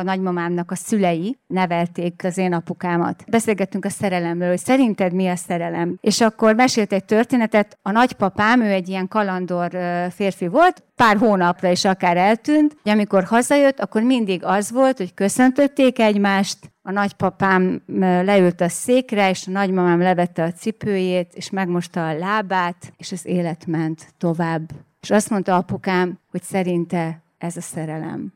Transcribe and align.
a 0.00 0.02
nagymamámnak 0.02 0.70
a 0.70 0.74
szülei 0.74 1.38
nevelték 1.46 2.24
az 2.24 2.38
én 2.38 2.52
apukámat. 2.52 3.24
Beszélgettünk 3.28 3.84
a 3.84 3.88
szerelemről, 3.88 4.48
hogy 4.48 4.58
szerinted 4.58 5.12
mi 5.12 5.28
a 5.28 5.36
szerelem. 5.36 5.98
És 6.00 6.20
akkor 6.20 6.54
mesélt 6.54 6.92
egy 6.92 7.04
történetet, 7.04 7.78
a 7.82 7.90
nagypapám, 7.90 8.60
ő 8.60 8.70
egy 8.70 8.88
ilyen 8.88 9.08
kalandor 9.08 9.70
férfi 10.10 10.46
volt, 10.46 10.84
pár 10.96 11.16
hónapra 11.16 11.70
is 11.70 11.84
akár 11.84 12.16
eltűnt, 12.16 12.76
hogy 12.82 12.92
amikor 12.92 13.24
hazajött, 13.24 13.80
akkor 13.80 14.02
mindig 14.02 14.44
az 14.44 14.70
volt, 14.70 14.96
hogy 14.96 15.14
köszöntötték 15.14 15.98
egymást, 15.98 16.58
a 16.82 16.90
nagypapám 16.92 17.82
leült 18.24 18.60
a 18.60 18.68
székre, 18.68 19.30
és 19.30 19.46
a 19.46 19.50
nagymamám 19.50 20.00
levette 20.00 20.42
a 20.42 20.52
cipőjét, 20.52 21.32
és 21.34 21.50
megmosta 21.50 22.08
a 22.08 22.18
lábát, 22.18 22.92
és 22.96 23.12
az 23.12 23.26
élet 23.26 23.66
ment 23.66 24.14
tovább. 24.18 24.70
És 25.00 25.10
azt 25.10 25.30
mondta 25.30 25.56
apukám, 25.56 26.18
hogy 26.30 26.42
szerinte 26.42 27.22
ez 27.38 27.56
a 27.56 27.60
szerelem. 27.60 28.32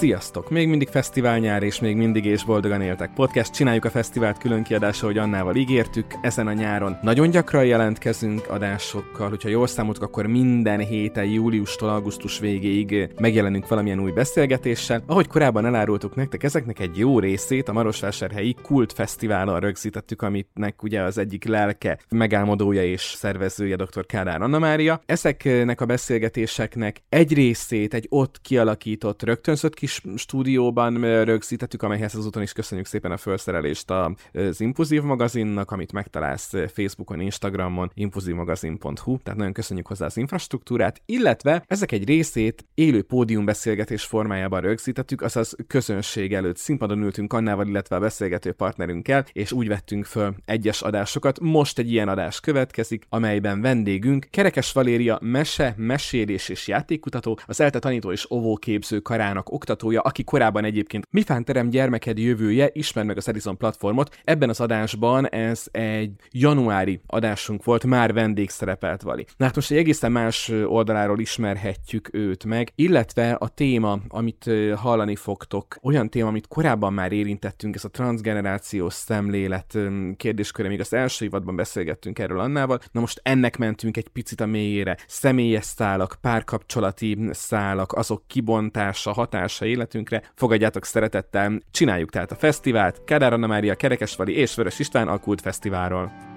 Sziasztok! 0.00 0.50
Még 0.50 0.68
mindig 0.68 0.88
fesztivál 0.88 1.38
nyár 1.38 1.62
és 1.62 1.80
még 1.80 1.96
mindig 1.96 2.24
és 2.24 2.44
boldogan 2.44 2.82
éltek 2.82 3.12
podcast. 3.14 3.52
Csináljuk 3.52 3.84
a 3.84 3.90
fesztivált 3.90 4.38
külön 4.38 4.62
kiadása, 4.62 5.06
hogy 5.06 5.18
Annával 5.18 5.56
ígértük. 5.56 6.06
Ezen 6.22 6.46
a 6.46 6.52
nyáron 6.52 6.96
nagyon 7.02 7.30
gyakran 7.30 7.64
jelentkezünk 7.64 8.50
adásokkal, 8.50 9.28
hogyha 9.28 9.48
jól 9.48 9.66
számoltuk, 9.66 10.02
akkor 10.02 10.26
minden 10.26 10.78
héten 10.78 11.24
júliustól 11.24 11.88
augusztus 11.88 12.38
végéig 12.38 13.08
megjelenünk 13.18 13.68
valamilyen 13.68 14.00
új 14.00 14.10
beszélgetéssel. 14.10 15.02
Ahogy 15.06 15.26
korábban 15.26 15.66
elárultuk 15.66 16.14
nektek, 16.14 16.42
ezeknek 16.42 16.78
egy 16.78 16.98
jó 16.98 17.18
részét 17.18 17.68
a 17.68 17.72
Marosvásárhelyi 17.72 18.54
Kult 18.62 18.92
Fesztiválon 18.92 19.60
rögzítettük, 19.60 20.22
aminek 20.22 20.82
ugye 20.82 21.02
az 21.02 21.18
egyik 21.18 21.44
lelke, 21.44 21.98
megálmodója 22.08 22.84
és 22.84 23.02
szervezője 23.02 23.76
dr. 23.76 24.06
Kádár 24.06 24.42
Anna 24.42 24.58
Mária. 24.58 25.00
Ezeknek 25.06 25.80
a 25.80 25.86
beszélgetéseknek 25.86 27.02
egy 27.08 27.34
részét 27.34 27.94
egy 27.94 28.06
ott 28.08 28.40
kialakított 28.42 29.22
rögtönzött 29.22 29.74
kis 29.74 29.88
kis 29.90 30.02
stúdióban 30.16 31.24
rögzítettük, 31.24 31.82
amelyhez 31.82 32.14
azután 32.14 32.42
is 32.42 32.52
köszönjük 32.52 32.86
szépen 32.86 33.10
a 33.10 33.16
felszerelést 33.16 33.90
az 33.90 34.60
Impulzív 34.60 35.02
magazinnak, 35.02 35.70
amit 35.70 35.92
megtalálsz 35.92 36.50
Facebookon, 36.72 37.20
Instagramon, 37.20 37.90
impulzívmagazin.hu, 37.94 39.18
tehát 39.22 39.38
nagyon 39.38 39.52
köszönjük 39.52 39.86
hozzá 39.86 40.06
az 40.06 40.16
infrastruktúrát, 40.16 41.02
illetve 41.06 41.64
ezek 41.66 41.92
egy 41.92 42.04
részét 42.04 42.64
élő 42.74 43.06
beszélgetés 43.44 44.04
formájában 44.04 44.60
rögzítettük, 44.60 45.22
azaz 45.22 45.56
közönség 45.66 46.34
előtt 46.34 46.56
színpadon 46.56 47.02
ültünk 47.02 47.32
Annával, 47.32 47.66
illetve 47.66 47.96
a 47.96 48.00
beszélgető 48.00 48.52
partnerünkkel, 48.52 49.24
és 49.32 49.52
úgy 49.52 49.68
vettünk 49.68 50.04
föl 50.04 50.34
egyes 50.44 50.82
adásokat. 50.82 51.40
Most 51.40 51.78
egy 51.78 51.92
ilyen 51.92 52.08
adás 52.08 52.40
következik, 52.40 53.06
amelyben 53.08 53.60
vendégünk 53.60 54.26
Kerekes 54.30 54.72
Valéria 54.72 55.18
mese, 55.22 55.74
mesélés 55.76 56.48
és 56.48 56.68
játékkutató, 56.68 57.38
az 57.46 57.60
ELTE 57.60 57.78
tanító 57.78 58.12
és 58.12 58.30
óvóképző 58.30 59.00
karának 59.00 59.52
oktató 59.52 59.79
igazgatója, 59.80 60.00
aki 60.00 60.24
korábban 60.24 60.64
egyébként 60.64 61.06
Mi 61.10 61.22
Terem 61.22 61.68
gyermeked 61.68 62.18
jövője, 62.18 62.70
ismer 62.72 63.04
meg 63.04 63.16
az 63.16 63.28
Edison 63.28 63.56
platformot. 63.56 64.16
Ebben 64.24 64.48
az 64.48 64.60
adásban 64.60 65.28
ez 65.28 65.66
egy 65.70 66.12
januári 66.30 67.00
adásunk 67.06 67.64
volt, 67.64 67.84
már 67.84 68.12
vendég 68.12 68.50
szerepelt 68.50 69.02
Vali. 69.02 69.26
Na 69.36 69.44
hát 69.44 69.54
most 69.54 69.70
egy 69.70 69.76
egészen 69.76 70.12
más 70.12 70.48
oldaláról 70.48 71.20
ismerhetjük 71.20 72.08
őt 72.12 72.44
meg, 72.44 72.72
illetve 72.74 73.32
a 73.32 73.48
téma, 73.48 73.98
amit 74.08 74.50
hallani 74.76 75.16
fogtok, 75.16 75.76
olyan 75.82 76.10
téma, 76.10 76.28
amit 76.28 76.48
korábban 76.48 76.92
már 76.92 77.12
érintettünk, 77.12 77.74
ez 77.74 77.84
a 77.84 77.88
transgenerációs 77.88 78.94
szemlélet 78.94 79.78
kérdésköre, 80.16 80.68
még 80.68 80.80
az 80.80 80.92
első 80.92 81.24
évadban 81.24 81.56
beszélgettünk 81.56 82.18
erről 82.18 82.40
Annával, 82.40 82.80
na 82.92 83.00
most 83.00 83.20
ennek 83.22 83.56
mentünk 83.56 83.96
egy 83.96 84.08
picit 84.08 84.40
a 84.40 84.46
mélyére. 84.46 84.96
Személyes 85.06 85.64
szálak, 85.64 86.16
párkapcsolati 86.20 87.18
szálak, 87.30 87.92
azok 87.92 88.22
kibontása, 88.26 89.12
hatása 89.12 89.64
életünkre. 89.70 90.22
Fogadjátok 90.34 90.84
szeretettel, 90.84 91.60
csináljuk 91.70 92.10
tehát 92.10 92.32
a 92.32 92.36
fesztivált, 92.36 93.04
Kádár 93.04 93.32
Anna 93.32 93.46
Mária, 93.46 93.74
Kerekesvali 93.74 94.36
és 94.36 94.54
Vörös 94.54 94.78
István 94.78 95.08
a 95.08 95.18
Kult 95.18 95.40
Fesztiválról. 95.40 96.29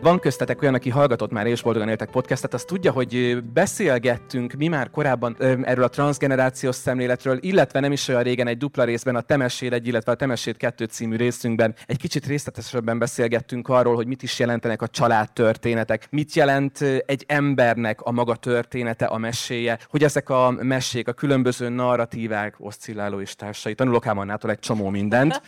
Van 0.00 0.18
köztetek 0.18 0.62
olyan, 0.62 0.74
aki 0.74 0.90
hallgatott 0.90 1.30
már 1.30 1.46
és 1.46 1.62
boldogan 1.62 1.88
éltek 1.88 2.10
podcastet, 2.10 2.54
az 2.54 2.64
tudja, 2.64 2.92
hogy 2.92 3.42
beszélgettünk 3.52 4.52
mi 4.52 4.68
már 4.68 4.90
korábban 4.90 5.36
erről 5.62 5.84
a 5.84 5.88
transgenerációs 5.88 6.74
szemléletről, 6.74 7.38
illetve 7.40 7.80
nem 7.80 7.92
is 7.92 8.08
olyan 8.08 8.22
régen 8.22 8.46
egy 8.46 8.58
dupla 8.58 8.84
részben 8.84 9.16
a 9.16 9.20
Temesséd 9.20 9.72
egy, 9.72 9.86
illetve 9.86 10.12
a 10.12 10.14
Temesséd 10.14 10.56
2 10.56 10.84
című 10.84 11.16
részünkben 11.16 11.74
egy 11.86 11.96
kicsit 11.96 12.26
részletesebben 12.26 12.98
beszélgettünk 12.98 13.68
arról, 13.68 13.94
hogy 13.94 14.06
mit 14.06 14.22
is 14.22 14.38
jelentenek 14.38 14.82
a 14.82 14.88
családtörténetek, 14.88 16.06
mit 16.10 16.34
jelent 16.34 16.80
egy 17.06 17.24
embernek 17.28 18.00
a 18.00 18.10
maga 18.10 18.36
története, 18.36 19.04
a 19.04 19.18
meséje, 19.18 19.78
hogy 19.88 20.04
ezek 20.04 20.30
a 20.30 20.50
mesék, 20.60 21.08
a 21.08 21.12
különböző 21.12 21.68
narratívák, 21.68 22.54
oszcilláló 22.58 23.20
és 23.20 23.34
társai, 23.34 23.74
tanulok 23.74 24.06
egy 24.42 24.58
csomó 24.58 24.88
mindent. 24.88 25.42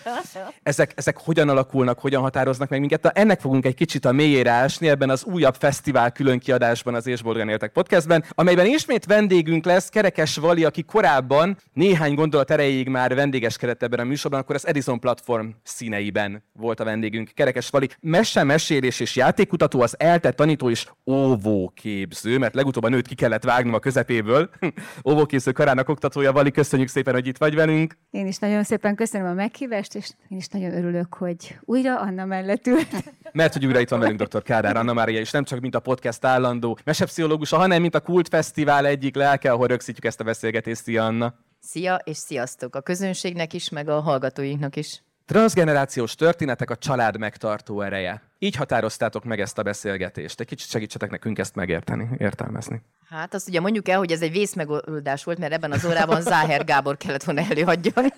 Ezek, 0.62 0.92
ezek 0.94 1.18
hogyan 1.18 1.48
alakulnak, 1.48 1.98
hogyan 1.98 2.22
határoznak 2.22 2.68
meg 2.68 2.80
minket. 2.80 3.06
Ennek 3.06 3.40
fogunk 3.40 3.64
egy 3.64 3.74
kicsit 3.74 4.03
kicsit 4.04 4.20
a 4.20 4.24
mélyére 4.24 4.50
ásni 4.50 4.88
ebben 4.88 5.10
az 5.10 5.24
újabb 5.24 5.54
fesztivál 5.54 6.12
külön 6.12 6.38
kiadásban 6.38 6.94
az 6.94 7.06
Ésbolgán 7.06 7.48
Értek 7.48 7.72
podcastben, 7.72 8.24
amelyben 8.30 8.66
ismét 8.66 9.04
vendégünk 9.04 9.64
lesz 9.64 9.88
Kerekes 9.88 10.36
Vali, 10.36 10.64
aki 10.64 10.82
korábban 10.82 11.56
néhány 11.72 12.14
gondolat 12.14 12.50
erejéig 12.50 12.88
már 12.88 13.14
vendégeskedett 13.14 13.82
ebben 13.82 13.98
a 13.98 14.04
műsorban, 14.04 14.40
akkor 14.40 14.54
az 14.54 14.66
Edison 14.66 15.00
platform 15.00 15.48
színeiben 15.62 16.42
volt 16.52 16.80
a 16.80 16.84
vendégünk. 16.84 17.30
Kerekes 17.34 17.70
Vali, 17.70 17.88
mese, 18.00 18.42
mesélés 18.42 19.00
és 19.00 19.16
játékutató, 19.16 19.80
az 19.80 19.94
eltett 19.98 20.36
tanító 20.36 20.70
és 20.70 20.86
óvóképző, 21.06 22.38
mert 22.38 22.54
legutóbb 22.54 22.84
a 22.84 22.88
nőt 22.88 23.06
ki 23.06 23.14
kellett 23.14 23.44
vágnom 23.44 23.74
a 23.74 23.78
közepéből. 23.78 24.50
óvóképző 25.10 25.52
karának 25.52 25.88
oktatója, 25.88 26.32
Vali, 26.32 26.50
köszönjük 26.50 26.88
szépen, 26.88 27.14
hogy 27.14 27.26
itt 27.26 27.38
vagy 27.38 27.54
velünk. 27.54 27.98
Én 28.10 28.26
is 28.26 28.38
nagyon 28.38 28.64
szépen 28.64 28.94
köszönöm 28.94 29.26
a 29.26 29.32
meghívást, 29.32 29.94
és 29.94 30.10
én 30.28 30.38
is 30.38 30.46
nagyon 30.46 30.72
örülök, 30.76 31.14
hogy 31.14 31.58
újra 31.60 32.00
Anna 32.00 32.24
mellett 32.24 32.66
ült. 32.66 32.88
Mert 33.32 33.52
hogy 33.52 33.66
újra 33.66 33.80
itt 33.80 33.92
van 33.98 34.02
velünk 34.02 34.22
dr. 34.22 34.42
Kádár 34.42 34.76
Anna 34.76 34.92
Mária, 34.92 35.20
és 35.20 35.30
nem 35.30 35.44
csak 35.44 35.60
mint 35.60 35.74
a 35.74 35.80
podcast 35.80 36.24
állandó 36.24 36.78
mesepszichológusa, 36.84 37.56
hanem 37.56 37.80
mint 37.80 37.94
a 37.94 38.00
Kult 38.00 38.28
Fesztivál 38.28 38.86
egyik 38.86 39.14
lelke, 39.14 39.52
ahol 39.52 39.66
rögzítjük 39.66 40.04
ezt 40.04 40.20
a 40.20 40.24
beszélgetést. 40.24 40.82
Szia, 40.82 41.04
Anna! 41.04 41.34
Szia, 41.60 41.94
és 42.04 42.16
sziasztok 42.16 42.76
a 42.76 42.80
közönségnek 42.80 43.52
is, 43.52 43.68
meg 43.68 43.88
a 43.88 44.00
hallgatóinknak 44.00 44.76
is. 44.76 45.02
Transgenerációs 45.26 46.14
történetek 46.14 46.70
a 46.70 46.76
család 46.76 47.18
megtartó 47.18 47.80
ereje. 47.80 48.22
Így 48.38 48.56
határoztátok 48.56 49.24
meg 49.24 49.40
ezt 49.40 49.58
a 49.58 49.62
beszélgetést. 49.62 50.40
Egy 50.40 50.46
kicsit 50.46 50.68
segítsetek 50.68 51.10
nekünk 51.10 51.38
ezt 51.38 51.54
megérteni, 51.54 52.08
értelmezni. 52.18 52.82
Hát 53.08 53.34
azt 53.34 53.48
ugye 53.48 53.60
mondjuk 53.60 53.88
el, 53.88 53.98
hogy 53.98 54.12
ez 54.12 54.22
egy 54.22 54.32
vészmegoldás 54.32 55.24
volt, 55.24 55.38
mert 55.38 55.52
ebben 55.52 55.72
az 55.72 55.84
órában 55.84 56.20
Záher 56.22 56.64
Gábor 56.64 56.96
kellett 56.96 57.24
volna 57.24 57.40
előhagyjon. 57.50 58.04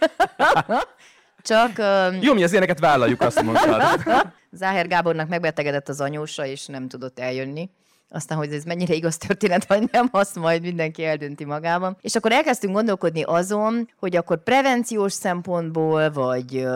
Csak... 1.46 1.78
Um... 1.78 2.22
Jó, 2.22 2.34
mi 2.34 2.42
az 2.42 2.50
ilyeneket 2.50 2.78
vállaljuk, 2.78 3.20
azt 3.20 3.42
mondtad. 3.42 3.82
Záher 4.50 4.86
Gábornak 4.88 5.28
megbetegedett 5.28 5.88
az 5.88 6.00
anyósa, 6.00 6.46
és 6.46 6.66
nem 6.66 6.88
tudott 6.88 7.18
eljönni. 7.18 7.70
Aztán, 8.08 8.38
hogy 8.38 8.52
ez 8.52 8.64
mennyire 8.64 8.94
igaz 8.94 9.16
történet, 9.16 9.66
vagy 9.66 9.88
nem, 9.92 10.08
azt 10.10 10.34
majd 10.34 10.62
mindenki 10.62 11.04
eldönti 11.04 11.44
magában. 11.44 11.96
És 12.00 12.14
akkor 12.14 12.32
elkezdtünk 12.32 12.74
gondolkodni 12.74 13.22
azon, 13.22 13.88
hogy 13.98 14.16
akkor 14.16 14.42
prevenciós 14.42 15.12
szempontból, 15.12 16.10
vagy 16.10 16.66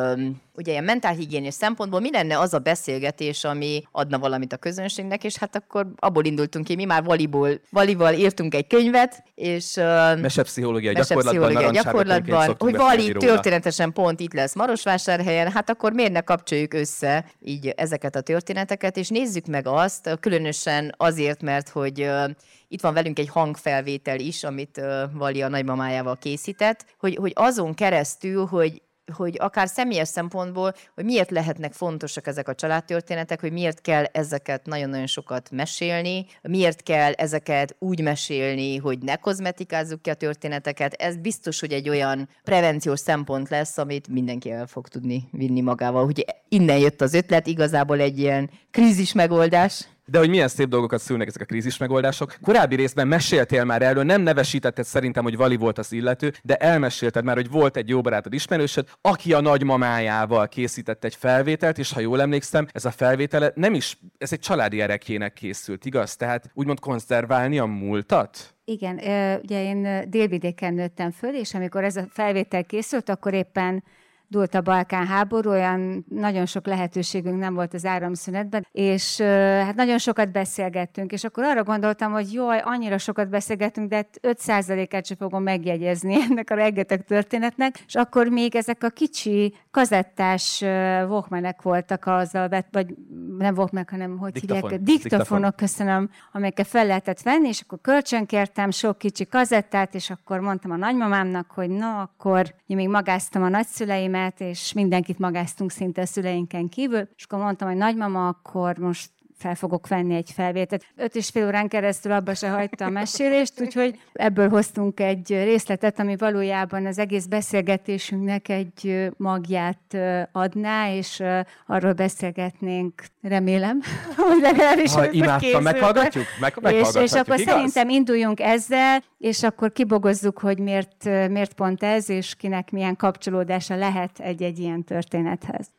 ugye 0.54 0.72
ilyen 0.72 0.84
mentálhigiénés 0.84 1.54
szempontból 1.54 2.00
mi 2.00 2.10
lenne 2.10 2.38
az 2.38 2.54
a 2.54 2.58
beszélgetés, 2.58 3.44
ami 3.44 3.82
adna 3.92 4.18
valamit 4.18 4.52
a 4.52 4.56
közönségnek, 4.56 5.24
és 5.24 5.36
hát 5.36 5.56
akkor 5.56 5.86
abból 5.96 6.24
indultunk 6.24 6.64
ki, 6.64 6.74
mi 6.74 6.84
már 6.84 7.04
valiból, 7.04 7.60
valival 7.70 8.14
írtunk 8.14 8.54
egy 8.54 8.66
könyvet, 8.66 9.22
és... 9.34 9.76
Uh, 9.76 10.20
mesepszichológia 10.20 10.92
gyakorlatban, 10.92 11.72
gyakorlatban 11.72 12.56
hogy 12.58 12.76
Vali 12.76 13.12
történetesen 13.12 13.92
pont 13.92 14.20
itt 14.20 14.32
lesz 14.32 14.54
Marosvásárhelyen, 14.54 15.52
hát 15.52 15.70
akkor 15.70 15.92
miért 15.92 16.12
ne 16.12 16.20
kapcsoljuk 16.20 16.74
össze 16.74 17.24
így 17.40 17.68
ezeket 17.68 18.16
a 18.16 18.20
történeteket, 18.20 18.96
és 18.96 19.08
nézzük 19.08 19.46
meg 19.46 19.66
azt, 19.66 20.16
különösen 20.20 20.94
azért, 20.96 21.42
mert 21.42 21.68
hogy 21.68 22.00
uh, 22.00 22.30
itt 22.68 22.80
van 22.80 22.94
velünk 22.94 23.18
egy 23.18 23.28
hangfelvétel 23.28 24.18
is, 24.18 24.44
amit 24.44 24.80
uh, 24.80 25.02
Vali 25.12 25.42
a 25.42 25.48
nagymamájával 25.48 26.16
készített, 26.16 26.84
hogy, 26.98 27.16
hogy 27.16 27.32
azon 27.34 27.74
keresztül, 27.74 28.46
hogy 28.46 28.82
hogy 29.12 29.36
akár 29.38 29.68
személyes 29.68 30.08
szempontból, 30.08 30.74
hogy 30.94 31.04
miért 31.04 31.30
lehetnek 31.30 31.72
fontosak 31.72 32.26
ezek 32.26 32.48
a 32.48 32.54
családtörténetek, 32.54 33.40
hogy 33.40 33.52
miért 33.52 33.80
kell 33.80 34.04
ezeket 34.04 34.66
nagyon-nagyon 34.66 35.06
sokat 35.06 35.50
mesélni, 35.50 36.26
miért 36.42 36.82
kell 36.82 37.12
ezeket 37.12 37.76
úgy 37.78 38.02
mesélni, 38.02 38.76
hogy 38.76 38.98
ne 38.98 39.16
kozmetikázzuk 39.16 40.02
ki 40.02 40.10
a 40.10 40.14
történeteket. 40.14 40.92
Ez 40.92 41.16
biztos, 41.16 41.60
hogy 41.60 41.72
egy 41.72 41.88
olyan 41.88 42.28
prevenciós 42.44 43.00
szempont 43.00 43.48
lesz, 43.48 43.78
amit 43.78 44.08
mindenki 44.08 44.50
el 44.50 44.66
fog 44.66 44.88
tudni 44.88 45.28
vinni 45.32 45.60
magával. 45.60 46.04
Hogy 46.04 46.24
innen 46.48 46.78
jött 46.78 47.00
az 47.00 47.14
ötlet, 47.14 47.46
igazából 47.46 48.00
egy 48.00 48.18
ilyen 48.18 48.50
krízis 48.70 49.12
megoldás. 49.12 49.88
De 50.04 50.18
hogy 50.18 50.28
milyen 50.28 50.48
szép 50.48 50.68
dolgokat 50.68 51.00
szülnek 51.00 51.26
ezek 51.26 51.42
a 51.42 51.44
krízis 51.44 51.76
megoldások. 51.76 52.36
Korábbi 52.42 52.74
részben 52.74 53.08
meséltél 53.08 53.64
már 53.64 53.82
erről, 53.82 54.02
nem 54.02 54.20
nevesítetted 54.20 54.84
szerintem, 54.84 55.22
hogy 55.22 55.36
Vali 55.36 55.56
volt 55.56 55.78
az 55.78 55.92
illető, 55.92 56.32
de 56.42 56.56
elmesélted 56.56 57.24
már, 57.24 57.36
hogy 57.36 57.50
volt 57.50 57.76
egy 57.76 57.88
jó 57.88 58.00
barátod 58.00 58.32
ismerősöd, 58.32 58.88
aki 59.00 59.32
a 59.32 59.40
nagymamájával 59.40 60.48
készített 60.48 61.04
egy 61.04 61.14
felvételt, 61.14 61.78
és 61.78 61.92
ha 61.92 62.00
jól 62.00 62.20
emlékszem, 62.20 62.66
ez 62.72 62.84
a 62.84 62.90
felvétele 62.90 63.52
nem 63.54 63.74
is, 63.74 63.98
ez 64.18 64.32
egy 64.32 64.38
családi 64.38 64.80
erekének 64.80 65.32
készült, 65.32 65.84
igaz? 65.84 66.16
Tehát 66.16 66.50
úgymond 66.54 66.80
konzerválni 66.80 67.58
a 67.58 67.64
múltat? 67.64 68.54
Igen, 68.64 68.94
ugye 69.42 69.62
én 69.62 70.10
délvidéken 70.10 70.74
nőttem 70.74 71.10
föl, 71.10 71.34
és 71.34 71.54
amikor 71.54 71.84
ez 71.84 71.96
a 71.96 72.06
felvétel 72.10 72.64
készült, 72.64 73.08
akkor 73.08 73.34
éppen 73.34 73.84
dúlt 74.30 74.54
a 74.54 74.60
Balkán 74.60 75.06
háború, 75.06 75.50
olyan 75.50 76.04
nagyon 76.08 76.46
sok 76.46 76.66
lehetőségünk 76.66 77.38
nem 77.38 77.54
volt 77.54 77.74
az 77.74 77.84
áramszünetben, 77.84 78.66
és 78.72 79.20
hát 79.20 79.74
nagyon 79.74 79.98
sokat 79.98 80.32
beszélgettünk, 80.32 81.12
és 81.12 81.24
akkor 81.24 81.44
arra 81.44 81.62
gondoltam, 81.62 82.12
hogy 82.12 82.32
jaj, 82.32 82.60
annyira 82.64 82.98
sokat 82.98 83.28
beszélgettünk, 83.28 83.88
de 83.88 84.06
5%-át 84.22 84.92
hát 84.92 85.06
sem 85.06 85.16
fogom 85.16 85.42
megjegyezni 85.42 86.14
ennek 86.30 86.50
a 86.50 86.54
rengeteg 86.54 87.04
történetnek, 87.04 87.78
és 87.86 87.94
akkor 87.94 88.28
még 88.28 88.54
ezek 88.54 88.82
a 88.82 88.88
kicsi 88.88 89.54
kazettás 89.70 90.60
Walkmanek 91.08 91.62
voltak 91.62 92.06
azzal, 92.06 92.48
vagy 92.70 92.94
nem 93.38 93.56
Walkman, 93.56 93.86
hanem 93.90 94.18
hogy 94.18 94.32
Diktafon. 94.32 94.70
hívják? 94.70 94.82
Diktafonok, 94.82 95.56
köszönöm, 95.56 96.10
amelyeket 96.32 96.66
fel 96.66 96.86
lehetett 96.86 97.22
venni, 97.22 97.48
és 97.48 97.60
akkor 97.60 97.78
kölcsönkértem 97.82 98.70
sok 98.70 98.98
kicsi 98.98 99.26
kazettát, 99.26 99.94
és 99.94 100.10
akkor 100.10 100.40
mondtam 100.40 100.70
a 100.70 100.76
nagymamámnak, 100.76 101.50
hogy 101.50 101.70
na, 101.70 102.00
akkor 102.00 102.54
én 102.66 102.76
még 102.76 102.88
magáztam 102.88 103.42
a 103.42 103.48
nagyszüleimet, 103.48 104.18
anyukámat, 104.20 104.40
és 104.40 104.72
mindenkit 104.72 105.18
magáztunk 105.18 105.70
szinte 105.70 106.02
a 106.02 106.06
szüleinken 106.06 106.68
kívül, 106.68 107.08
és 107.16 107.24
akkor 107.24 107.38
mondtam, 107.38 107.68
hogy 107.68 107.76
nagymama, 107.76 108.28
akkor 108.28 108.78
most 108.78 109.10
fel 109.40 109.54
fogok 109.54 109.88
venni 109.88 110.14
egy 110.14 110.30
felvételt. 110.34 110.84
Öt 110.96 111.14
és 111.14 111.28
fél 111.28 111.46
órán 111.46 111.68
keresztül 111.68 112.12
abba 112.12 112.34
se 112.34 112.48
hagyta 112.48 112.84
a 112.84 112.90
mesélést, 112.90 113.60
úgyhogy 113.60 113.98
ebből 114.12 114.48
hoztunk 114.48 115.00
egy 115.00 115.28
részletet, 115.28 115.98
ami 115.98 116.16
valójában 116.16 116.86
az 116.86 116.98
egész 116.98 117.24
beszélgetésünknek 117.24 118.48
egy 118.48 119.10
magját 119.16 119.96
adná, 120.32 120.92
és 120.92 121.22
arról 121.66 121.92
beszélgetnénk, 121.92 123.02
remélem, 123.22 123.80
hogy 124.16 124.40
legalábbis 124.40 124.92
ha 124.92 125.10
imádtam, 125.10 125.62
meghallgatjuk? 125.62 126.24
Meg, 126.40 126.74
és, 126.74 126.88
és 126.94 127.12
akkor 127.12 127.40
igaz? 127.40 127.54
szerintem 127.54 127.88
induljunk 127.88 128.40
ezzel, 128.40 129.02
és 129.18 129.42
akkor 129.42 129.72
kibogozzuk, 129.72 130.38
hogy 130.38 130.58
miért, 130.58 131.04
miért 131.04 131.52
pont 131.52 131.82
ez, 131.82 132.08
és 132.08 132.34
kinek 132.34 132.70
milyen 132.70 132.96
kapcsolódása 132.96 133.76
lehet 133.76 134.18
egy-egy 134.18 134.58
ilyen 134.58 134.84
történethez 134.84 135.70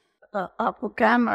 apukám 0.55 1.27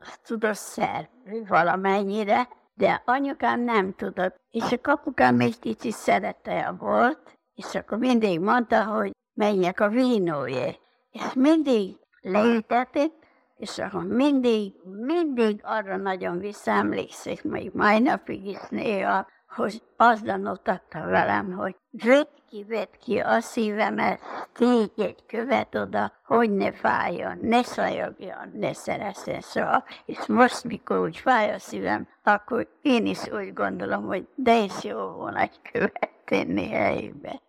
azt 0.00 0.22
tudott 0.22 0.54
szerni 0.54 1.44
valamennyire, 1.48 2.48
de 2.74 3.02
anyukám 3.04 3.60
nem 3.60 3.94
tudott. 3.94 4.40
És 4.50 4.72
a 4.72 4.90
apukám 4.90 5.40
egy 5.40 5.58
kicsi 5.58 5.90
szereteje 5.90 6.70
volt, 6.70 7.38
és 7.54 7.74
akkor 7.74 7.98
mindig 7.98 8.40
mondta, 8.40 8.84
hogy 8.84 9.12
menjek 9.34 9.80
a 9.80 9.88
vínójé. 9.88 10.78
És 11.10 11.32
mindig 11.34 11.96
leütetett, 12.20 13.12
és 13.56 13.78
akkor 13.78 14.04
mindig, 14.04 14.72
mindig 14.84 15.60
arra 15.62 15.96
nagyon 15.96 16.38
visszaemlékszik, 16.38 17.44
még 17.44 17.70
mai 17.74 17.98
napig 17.98 18.46
is 18.46 18.68
néha, 18.68 19.26
hogy 19.54 19.82
az 19.96 20.22
adta 20.44 21.06
velem, 21.06 21.52
hogy 21.52 21.74
vedd 21.90 22.26
ki, 22.50 22.64
vedd 22.68 22.86
ki 23.04 23.18
a 23.18 23.40
szívemet, 23.40 24.20
tégy 24.52 24.90
egy 24.96 25.22
követ 25.26 25.74
oda, 25.74 26.12
hogy 26.24 26.50
ne 26.50 26.72
fájjon, 26.72 27.38
ne 27.42 27.62
szajogjon, 27.62 28.52
ne 28.54 28.72
szerezzen 28.72 29.40
soha. 29.40 29.84
És 30.04 30.18
most, 30.26 30.64
mikor 30.64 30.98
úgy 30.98 31.16
fáj 31.16 31.52
a 31.52 31.58
szívem, 31.58 32.08
akkor 32.22 32.68
én 32.82 33.06
is 33.06 33.18
úgy 33.32 33.52
gondolom, 33.52 34.06
hogy 34.06 34.26
de 34.34 34.58
is 34.58 34.84
jó 34.84 34.98
volna 34.98 35.40
egy 35.40 35.60
követ 35.72 36.10
tenni 36.24 36.68
helyébe. 36.68 37.40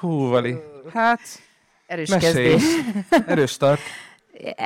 Hú, 0.00 0.28
Vali, 0.28 0.56
hát... 0.92 1.20
Erős 1.86 2.10
mesélj. 2.10 2.54
kezdés. 2.54 2.62
Erős 3.26 3.50
start. 3.50 3.80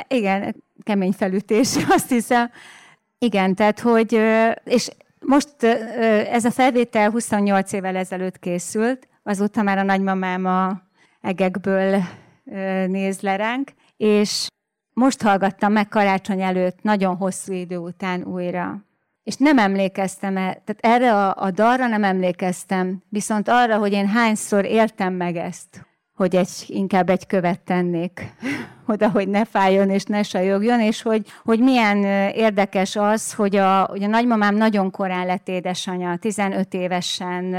Igen, 0.09 0.62
kemény 0.83 1.12
felütés, 1.12 1.77
azt 1.89 2.09
hiszem. 2.09 2.50
Igen, 3.19 3.55
tehát, 3.55 3.81
hogy, 3.81 4.12
és 4.65 4.91
most 5.23 5.63
ez 6.31 6.45
a 6.45 6.51
felvétel 6.51 7.11
28 7.11 7.73
évvel 7.73 7.97
ezelőtt 7.97 8.39
készült, 8.39 9.09
azóta 9.23 9.63
már 9.63 9.79
a 9.79 9.83
nagymamám 9.83 10.47
a 10.47 10.83
egekből 11.21 12.03
néz 12.87 13.21
le 13.21 13.37
ránk, 13.37 13.71
és 13.97 14.47
most 14.93 15.23
hallgattam 15.23 15.73
meg 15.73 15.89
karácsony 15.89 16.43
előtt, 16.43 16.83
nagyon 16.83 17.17
hosszú 17.17 17.53
idő 17.53 17.77
után 17.77 18.25
újra. 18.25 18.85
És 19.23 19.37
nem 19.37 19.59
emlékeztem, 19.59 20.37
el, 20.37 20.63
tehát 20.65 20.79
erre 20.81 21.15
a, 21.15 21.35
a 21.37 21.51
dalra 21.51 21.87
nem 21.87 22.05
emlékeztem, 22.05 23.03
viszont 23.09 23.49
arra, 23.49 23.79
hogy 23.79 23.93
én 23.93 24.07
hányszor 24.07 24.65
éltem 24.65 25.15
meg 25.15 25.37
ezt, 25.37 25.87
hogy 26.14 26.37
egy, 26.37 26.49
inkább 26.67 27.11
egy 27.11 27.26
követ 27.26 27.61
tennék 27.61 28.35
oda, 28.87 29.11
hogy 29.11 29.29
ne 29.29 29.44
fájjon 29.44 29.91
és 29.91 30.05
ne 30.05 30.23
sajogjon, 30.23 30.81
és 30.81 31.03
hogy, 31.03 31.26
hogy 31.44 31.61
milyen 31.61 32.05
érdekes 32.35 32.97
az, 32.97 33.35
hogy 33.35 33.56
a, 33.56 33.85
hogy 33.85 34.03
a 34.03 34.06
nagymamám 34.06 34.55
nagyon 34.55 34.91
korán 34.91 35.26
lett 35.26 35.49
édesanyja, 35.49 36.17
15 36.17 36.75
évesen 36.75 37.50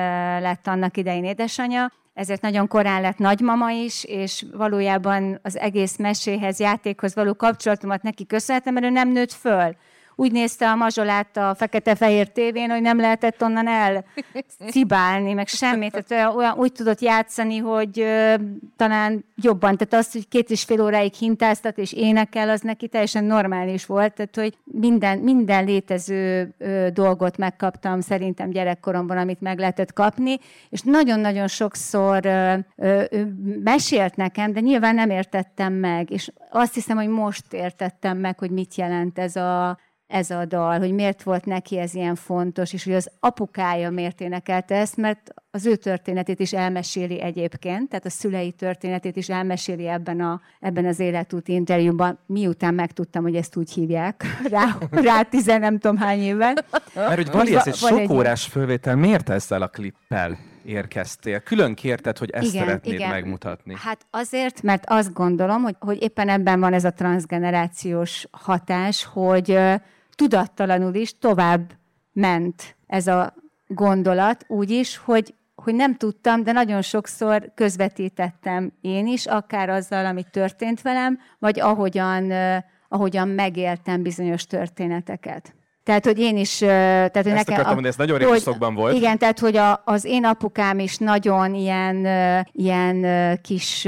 lett 0.41 0.67
annak 0.67 0.97
idején 0.97 1.23
édesanyja, 1.23 1.91
ezért 2.13 2.41
nagyon 2.41 2.67
korán 2.67 3.01
lett 3.01 3.17
nagymama 3.17 3.71
is, 3.71 4.03
és 4.03 4.45
valójában 4.53 5.39
az 5.43 5.57
egész 5.57 5.97
meséhez, 5.97 6.59
játékhoz 6.59 7.15
való 7.15 7.33
kapcsolatomat 7.33 8.01
neki 8.01 8.25
köszönhetem, 8.25 8.73
mert 8.73 8.85
ő 8.85 8.89
nem 8.89 9.11
nőtt 9.11 9.31
föl 9.31 9.75
úgy 10.15 10.31
nézte 10.31 10.69
a 10.69 10.75
mazsolát 10.75 11.37
a 11.37 11.55
fekete-fehér 11.55 12.27
tévén, 12.27 12.69
hogy 12.69 12.81
nem 12.81 12.99
lehetett 12.99 13.43
onnan 13.43 13.67
el 13.67 14.05
cibálni, 14.69 15.33
meg 15.33 15.47
semmit. 15.47 16.05
Tehát 16.05 16.35
olyan, 16.35 16.53
úgy 16.57 16.71
tudott 16.71 17.01
játszani, 17.01 17.57
hogy 17.57 17.99
ö, 17.99 18.33
talán 18.75 19.25
jobban. 19.35 19.77
Tehát 19.77 20.05
az, 20.05 20.11
hogy 20.11 20.27
két 20.27 20.49
és 20.49 20.63
fél 20.63 20.81
óráig 20.81 21.13
hintáztat 21.13 21.77
és 21.77 21.93
énekel, 21.93 22.49
az 22.49 22.61
neki 22.61 22.87
teljesen 22.87 23.23
normális 23.23 23.85
volt. 23.85 24.13
Tehát, 24.13 24.35
hogy 24.35 24.57
minden, 24.63 25.19
minden 25.19 25.65
létező 25.65 26.53
ö, 26.57 26.87
dolgot 26.93 27.37
megkaptam 27.37 28.01
szerintem 28.01 28.49
gyerekkoromban, 28.49 29.17
amit 29.17 29.41
meg 29.41 29.59
lehetett 29.59 29.93
kapni, 29.93 30.37
és 30.69 30.81
nagyon-nagyon 30.81 31.47
sokszor 31.47 32.25
ö, 32.25 32.53
ö, 32.75 33.03
mesélt 33.63 34.15
nekem, 34.15 34.53
de 34.53 34.59
nyilván 34.59 34.95
nem 34.95 35.09
értettem 35.09 35.73
meg, 35.73 36.11
és 36.11 36.31
azt 36.49 36.73
hiszem, 36.73 36.97
hogy 36.97 37.07
most 37.07 37.53
értettem 37.53 38.17
meg, 38.17 38.39
hogy 38.39 38.51
mit 38.51 38.75
jelent 38.75 39.19
ez 39.19 39.35
a 39.35 39.77
ez 40.13 40.29
a 40.29 40.45
dal, 40.45 40.79
hogy 40.79 40.91
miért 40.91 41.23
volt 41.23 41.45
neki 41.45 41.79
ez 41.79 41.93
ilyen 41.93 42.15
fontos, 42.15 42.73
és 42.73 42.83
hogy 42.83 42.93
az 42.93 43.09
apukája 43.19 43.89
miért 43.89 44.21
énekelte 44.21 44.75
ezt, 44.75 44.97
mert 44.97 45.33
az 45.51 45.65
ő 45.65 45.75
történetét 45.75 46.39
is 46.39 46.53
elmeséli 46.53 47.21
egyébként, 47.21 47.89
tehát 47.89 48.05
a 48.05 48.09
szülei 48.09 48.51
történetét 48.51 49.15
is 49.15 49.29
elmeséli 49.29 49.87
ebben, 49.87 50.19
a, 50.21 50.41
ebben 50.59 50.85
az 50.85 50.99
életúti 50.99 51.53
interjúban, 51.53 52.19
miután 52.25 52.73
megtudtam, 52.73 53.23
hogy 53.23 53.35
ezt 53.35 53.55
úgy 53.55 53.71
hívják, 53.71 54.25
rá, 54.49 54.77
rá 54.91 55.21
tizen 55.21 55.59
nem 55.59 55.79
tudom 55.79 55.97
hány 55.97 56.19
évvel. 56.19 56.53
Mert 56.95 57.15
hogy 57.15 57.31
Vali, 57.31 57.55
ez 57.55 57.67
egy 57.67 57.75
sok 57.75 57.99
egy 57.99 58.11
órás 58.11 58.45
fölvétel, 58.45 58.95
miért 58.95 59.29
ezzel 59.29 59.61
a 59.61 59.67
klippel 59.67 60.37
érkeztél? 60.65 61.39
Külön 61.39 61.73
kérted, 61.73 62.17
hogy 62.17 62.29
ezt 62.29 62.53
igen, 62.53 62.65
szeretnéd 62.65 62.93
igen. 62.93 63.09
megmutatni. 63.09 63.75
Hát 63.77 64.05
azért, 64.09 64.61
mert 64.61 64.83
azt 64.87 65.13
gondolom, 65.13 65.61
hogy, 65.61 65.75
hogy 65.79 66.01
éppen 66.01 66.29
ebben 66.29 66.59
van 66.59 66.73
ez 66.73 66.83
a 66.83 66.91
transgenerációs 66.91 68.27
hatás, 68.31 69.05
hogy 69.05 69.59
tudattalanul 70.15 70.93
is 70.93 71.17
tovább 71.17 71.71
ment 72.11 72.75
ez 72.87 73.07
a 73.07 73.33
gondolat 73.67 74.45
úgy 74.47 74.69
is, 74.69 74.97
hogy, 74.97 75.33
hogy 75.55 75.75
nem 75.75 75.95
tudtam, 75.95 76.43
de 76.43 76.51
nagyon 76.51 76.81
sokszor 76.81 77.51
közvetítettem 77.55 78.73
én 78.81 79.07
is, 79.07 79.25
akár 79.25 79.69
azzal, 79.69 80.05
ami 80.05 80.23
történt 80.31 80.81
velem, 80.81 81.19
vagy 81.39 81.59
ahogyan, 81.59 82.31
ahogyan 82.87 83.27
megéltem 83.27 84.01
bizonyos 84.01 84.45
történeteket. 84.45 85.55
Tehát, 85.83 86.05
hogy 86.05 86.19
én 86.19 86.37
is... 86.37 86.57
Tehát, 86.57 87.15
hogy 87.15 87.27
Ezt 87.27 87.35
nekem, 87.35 87.53
akartam 87.53 87.73
mondani, 87.73 87.87
ez 87.87 87.95
nagyon 87.95 88.17
régi 88.17 88.39
szokban 88.39 88.75
volt. 88.75 88.95
Igen, 88.95 89.17
tehát, 89.17 89.39
hogy 89.39 89.57
a, 89.57 89.81
az 89.85 90.05
én 90.05 90.25
apukám 90.25 90.79
is 90.79 90.97
nagyon 90.97 91.55
ilyen, 91.55 92.07
ilyen 92.51 93.05
kis 93.41 93.87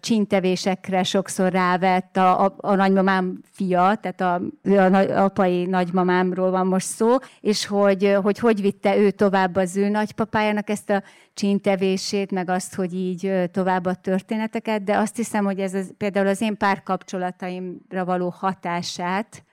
csintevésekre 0.00 1.02
sokszor 1.02 1.52
rávett, 1.52 2.16
a, 2.16 2.44
a, 2.44 2.54
a 2.56 2.74
nagymamám 2.74 3.40
fia, 3.52 3.98
tehát 4.00 4.20
a, 4.20 4.34
a 4.74 5.22
apai 5.22 5.64
nagymamámról 5.64 6.50
van 6.50 6.66
most 6.66 6.86
szó, 6.86 7.16
és 7.40 7.66
hogy, 7.66 8.16
hogy 8.22 8.38
hogy 8.38 8.60
vitte 8.60 8.96
ő 8.96 9.10
tovább 9.10 9.56
az 9.56 9.76
ő 9.76 9.88
nagypapájának 9.88 10.70
ezt 10.70 10.90
a 10.90 11.02
csintevését, 11.34 12.30
meg 12.30 12.48
azt, 12.48 12.74
hogy 12.74 12.94
így 12.94 13.50
tovább 13.50 13.86
a 13.86 13.94
történeteket, 13.94 14.84
de 14.84 14.96
azt 14.96 15.16
hiszem, 15.16 15.44
hogy 15.44 15.60
ez 15.60 15.74
az, 15.74 15.92
például 15.96 16.26
az 16.26 16.40
én 16.40 16.56
párkapcsolataimra 16.56 18.04
való 18.04 18.34
hatását, 18.36 19.44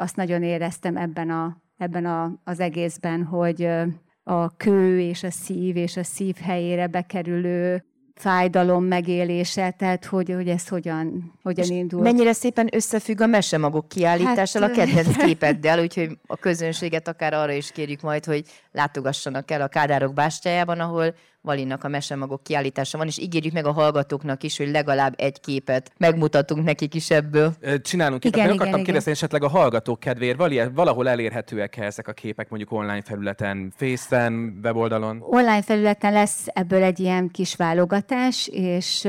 azt 0.00 0.16
nagyon 0.16 0.42
éreztem 0.42 0.96
ebben, 0.96 1.30
a, 1.30 1.56
ebben 1.78 2.06
a, 2.06 2.40
az 2.44 2.60
egészben, 2.60 3.24
hogy 3.24 3.68
a 4.22 4.56
kő 4.56 5.00
és 5.00 5.22
a 5.22 5.30
szív 5.30 5.76
és 5.76 5.96
a 5.96 6.04
szív 6.04 6.36
helyére 6.36 6.86
bekerülő 6.86 7.84
fájdalom 8.20 8.84
megélése, 8.84 9.70
tehát 9.70 10.04
hogy, 10.04 10.32
hogy 10.32 10.48
ez 10.48 10.68
hogyan, 10.68 11.32
hogyan 11.42 11.70
indul. 11.70 12.02
Mennyire 12.02 12.32
szépen 12.32 12.68
összefügg 12.72 13.20
a 13.20 13.26
mesemagok 13.26 13.88
kiállítással 13.88 14.62
hát, 14.62 14.70
a 14.70 14.74
kedvenc 14.74 15.16
képeddel, 15.16 15.80
úgyhogy 15.80 16.18
a 16.26 16.36
közönséget 16.36 17.08
akár 17.08 17.32
arra 17.32 17.52
is 17.52 17.70
kérjük 17.70 18.00
majd, 18.00 18.24
hogy 18.24 18.44
látogassanak 18.72 19.50
el 19.50 19.60
a 19.60 19.68
Kádárok 19.68 20.14
bástyájában, 20.14 20.80
ahol 20.80 21.14
Valinak 21.42 21.84
a 21.84 21.88
mesemagok 21.88 22.42
kiállítása 22.42 22.98
van, 22.98 23.06
és 23.06 23.18
ígérjük 23.18 23.52
meg 23.52 23.66
a 23.66 23.72
hallgatóknak 23.72 24.42
is, 24.42 24.56
hogy 24.56 24.70
legalább 24.70 25.14
egy 25.16 25.40
képet 25.40 25.92
megmutatunk 25.96 26.64
nekik 26.64 26.94
is 26.94 27.10
ebből. 27.10 27.54
Csinálunk 27.82 28.20
képet. 28.20 28.36
Igen, 28.36 28.50
Meg 28.50 28.60
akartam 28.60 28.82
kérdezni 28.82 29.10
esetleg 29.10 29.42
a 29.42 29.48
hallgatók 29.48 30.00
kedvéért, 30.00 30.38
valahol 30.74 31.08
elérhetőek 31.08 31.76
-e 31.76 31.84
ezek 31.84 32.08
a 32.08 32.12
képek 32.12 32.48
mondjuk 32.48 32.72
online 32.72 33.02
felületen, 33.02 33.72
Face-en, 33.76 34.58
weboldalon? 34.62 35.18
Online 35.20 35.62
felületen 35.62 36.12
lesz 36.12 36.46
ebből 36.46 36.82
egy 36.82 37.00
ilyen 37.00 37.28
kis 37.28 37.54
válogatás, 37.54 38.48
és 38.52 39.08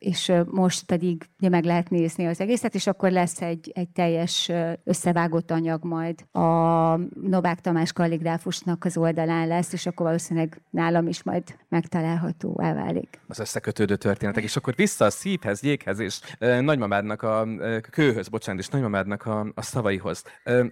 és 0.00 0.32
most 0.50 0.84
pedig 0.84 1.28
ugye 1.38 1.48
meg 1.48 1.64
lehet 1.64 1.90
nézni 1.90 2.26
az 2.26 2.40
egészet, 2.40 2.74
és 2.74 2.86
akkor 2.86 3.10
lesz 3.10 3.40
egy, 3.40 3.70
egy 3.74 3.88
teljes 3.88 4.50
összevágott 4.84 5.50
anyag 5.50 5.84
majd 5.84 6.24
a 6.32 6.96
Novák 7.22 7.60
Tamás 7.60 7.92
kalligráfusnak 7.92 8.84
az 8.84 8.96
oldalán 8.96 9.48
lesz, 9.48 9.72
és 9.72 9.86
akkor 9.86 10.06
valószínűleg 10.06 10.62
nálam 10.70 11.06
is 11.06 11.22
majd 11.22 11.42
megtalálható, 11.68 12.60
elválik. 12.62 13.20
Az 13.28 13.38
összekötődő 13.38 13.96
történetek, 13.96 14.42
és 14.42 14.56
akkor 14.56 14.74
vissza 14.74 15.04
a 15.04 15.10
szívhez, 15.10 15.62
jéghez, 15.62 15.98
és 15.98 16.20
nagymamádnak 16.38 17.22
a 17.22 17.46
e, 17.46 17.80
kőhöz, 17.80 18.28
bocsánat, 18.28 18.60
és 18.60 18.68
nagymamádnak 18.68 19.26
a, 19.26 19.46
a 19.54 19.62
szavaihoz. 19.62 20.22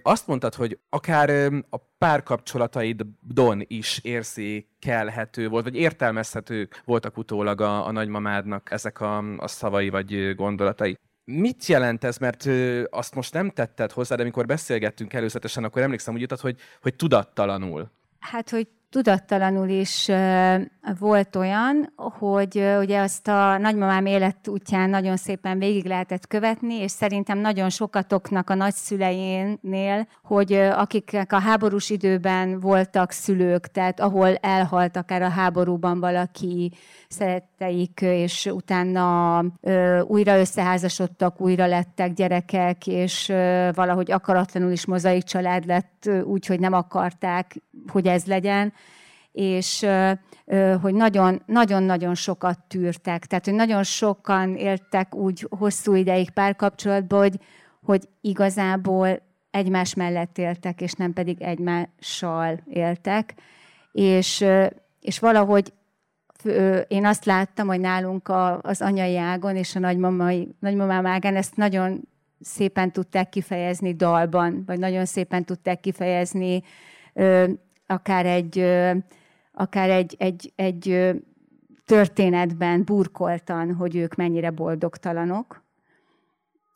Azt 0.01 0.27
mondtad, 0.27 0.55
hogy 0.55 0.79
akár 0.89 1.29
e, 1.29 1.45
a 1.69 1.77
párkapcsolataidon 1.97 3.63
is 3.67 3.99
érzékelhető 4.85 5.47
volt, 5.47 5.63
vagy 5.63 5.75
értelmezhető 5.75 6.69
voltak 6.85 7.17
utólag 7.17 7.61
a, 7.61 7.85
a 7.85 7.91
nagymamádnak 7.91 8.71
ezek 8.71 9.01
a, 9.01 9.17
a 9.37 9.47
szavai 9.47 9.89
vagy 9.89 10.35
gondolatai. 10.35 10.97
Mit 11.25 11.65
jelent 11.65 12.03
ez? 12.03 12.17
Mert 12.17 12.45
ö, 12.45 12.83
azt 12.89 13.15
most 13.15 13.33
nem 13.33 13.49
tetted 13.49 13.91
hozzá, 13.91 14.15
de 14.15 14.21
amikor 14.21 14.45
beszélgettünk 14.45 15.13
előzetesen, 15.13 15.63
akkor 15.63 15.81
emlékszem, 15.81 16.13
úgy 16.13 16.21
jutott, 16.21 16.39
hogy, 16.39 16.59
hogy 16.81 16.95
tudattalanul. 16.95 17.91
Hát, 18.19 18.49
hogy 18.49 18.67
tudattalanul 18.89 19.67
is 19.67 20.11
volt 20.99 21.35
olyan, 21.35 21.93
hogy 21.95 22.65
ugye 22.79 22.99
azt 22.99 23.27
a 23.27 23.57
nagymamám 23.57 24.05
életútján 24.05 24.89
nagyon 24.89 25.17
szépen 25.17 25.59
végig 25.59 25.85
lehetett 25.85 26.27
követni, 26.27 26.73
és 26.73 26.91
szerintem 26.91 27.37
nagyon 27.37 27.69
sokatoknak 27.69 28.49
a 28.49 28.53
nagyszüleinél, 28.53 30.07
hogy 30.23 30.53
akiknek 30.53 31.33
a 31.33 31.39
háborús 31.39 31.89
időben 31.89 32.59
voltak 32.59 33.11
szülők, 33.11 33.67
tehát 33.67 33.99
ahol 33.99 34.35
elhalt 34.35 34.97
akár 34.97 35.21
a 35.21 35.29
háborúban 35.29 35.99
valaki 35.99 36.71
szeretteik, 37.07 38.01
és 38.01 38.45
utána 38.45 39.43
újra 40.03 40.39
összeházasodtak, 40.39 41.41
újra 41.41 41.65
lettek 41.65 42.13
gyerekek, 42.13 42.87
és 42.87 43.27
valahogy 43.73 44.11
akaratlanul 44.11 44.71
is 44.71 44.85
mozaik 44.85 45.23
család 45.23 45.65
lett, 45.65 46.09
úgy, 46.23 46.45
hogy 46.45 46.59
nem 46.59 46.73
akarták, 46.73 47.55
hogy 47.87 48.07
ez 48.07 48.25
legyen 48.25 48.73
és 49.31 49.85
hogy 50.81 50.93
nagyon-nagyon 51.45 52.15
sokat 52.15 52.59
tűrtek. 52.67 53.25
Tehát, 53.25 53.45
hogy 53.45 53.53
nagyon 53.53 53.83
sokan 53.83 54.55
éltek 54.55 55.15
úgy 55.15 55.47
hosszú 55.49 55.95
ideig 55.95 56.29
párkapcsolatban, 56.29 57.19
hogy, 57.19 57.39
hogy 57.83 58.09
igazából 58.21 59.21
egymás 59.51 59.93
mellett 59.93 60.37
éltek, 60.37 60.81
és 60.81 60.91
nem 60.91 61.13
pedig 61.13 61.41
egymással 61.41 62.59
éltek. 62.67 63.33
És, 63.91 64.45
és 65.01 65.19
valahogy 65.19 65.73
én 66.87 67.05
azt 67.05 67.25
láttam, 67.25 67.67
hogy 67.67 67.79
nálunk 67.79 68.31
az 68.61 68.81
anyai 68.81 69.17
ágon 69.17 69.55
és 69.55 69.75
a 69.75 69.79
nagymamai, 69.79 70.55
nagymamám 70.59 71.05
ágán 71.05 71.35
ezt 71.35 71.55
nagyon 71.55 72.07
szépen 72.41 72.91
tudták 72.91 73.29
kifejezni 73.29 73.95
dalban, 73.95 74.63
vagy 74.65 74.79
nagyon 74.79 75.05
szépen 75.05 75.43
tudták 75.43 75.79
kifejezni 75.79 76.63
akár 77.85 78.25
egy 78.25 78.65
akár 79.59 79.89
egy, 79.89 80.15
egy, 80.19 80.53
egy 80.55 81.11
történetben 81.85 82.83
burkoltan, 82.83 83.73
hogy 83.73 83.95
ők 83.95 84.15
mennyire 84.15 84.49
boldogtalanok, 84.49 85.63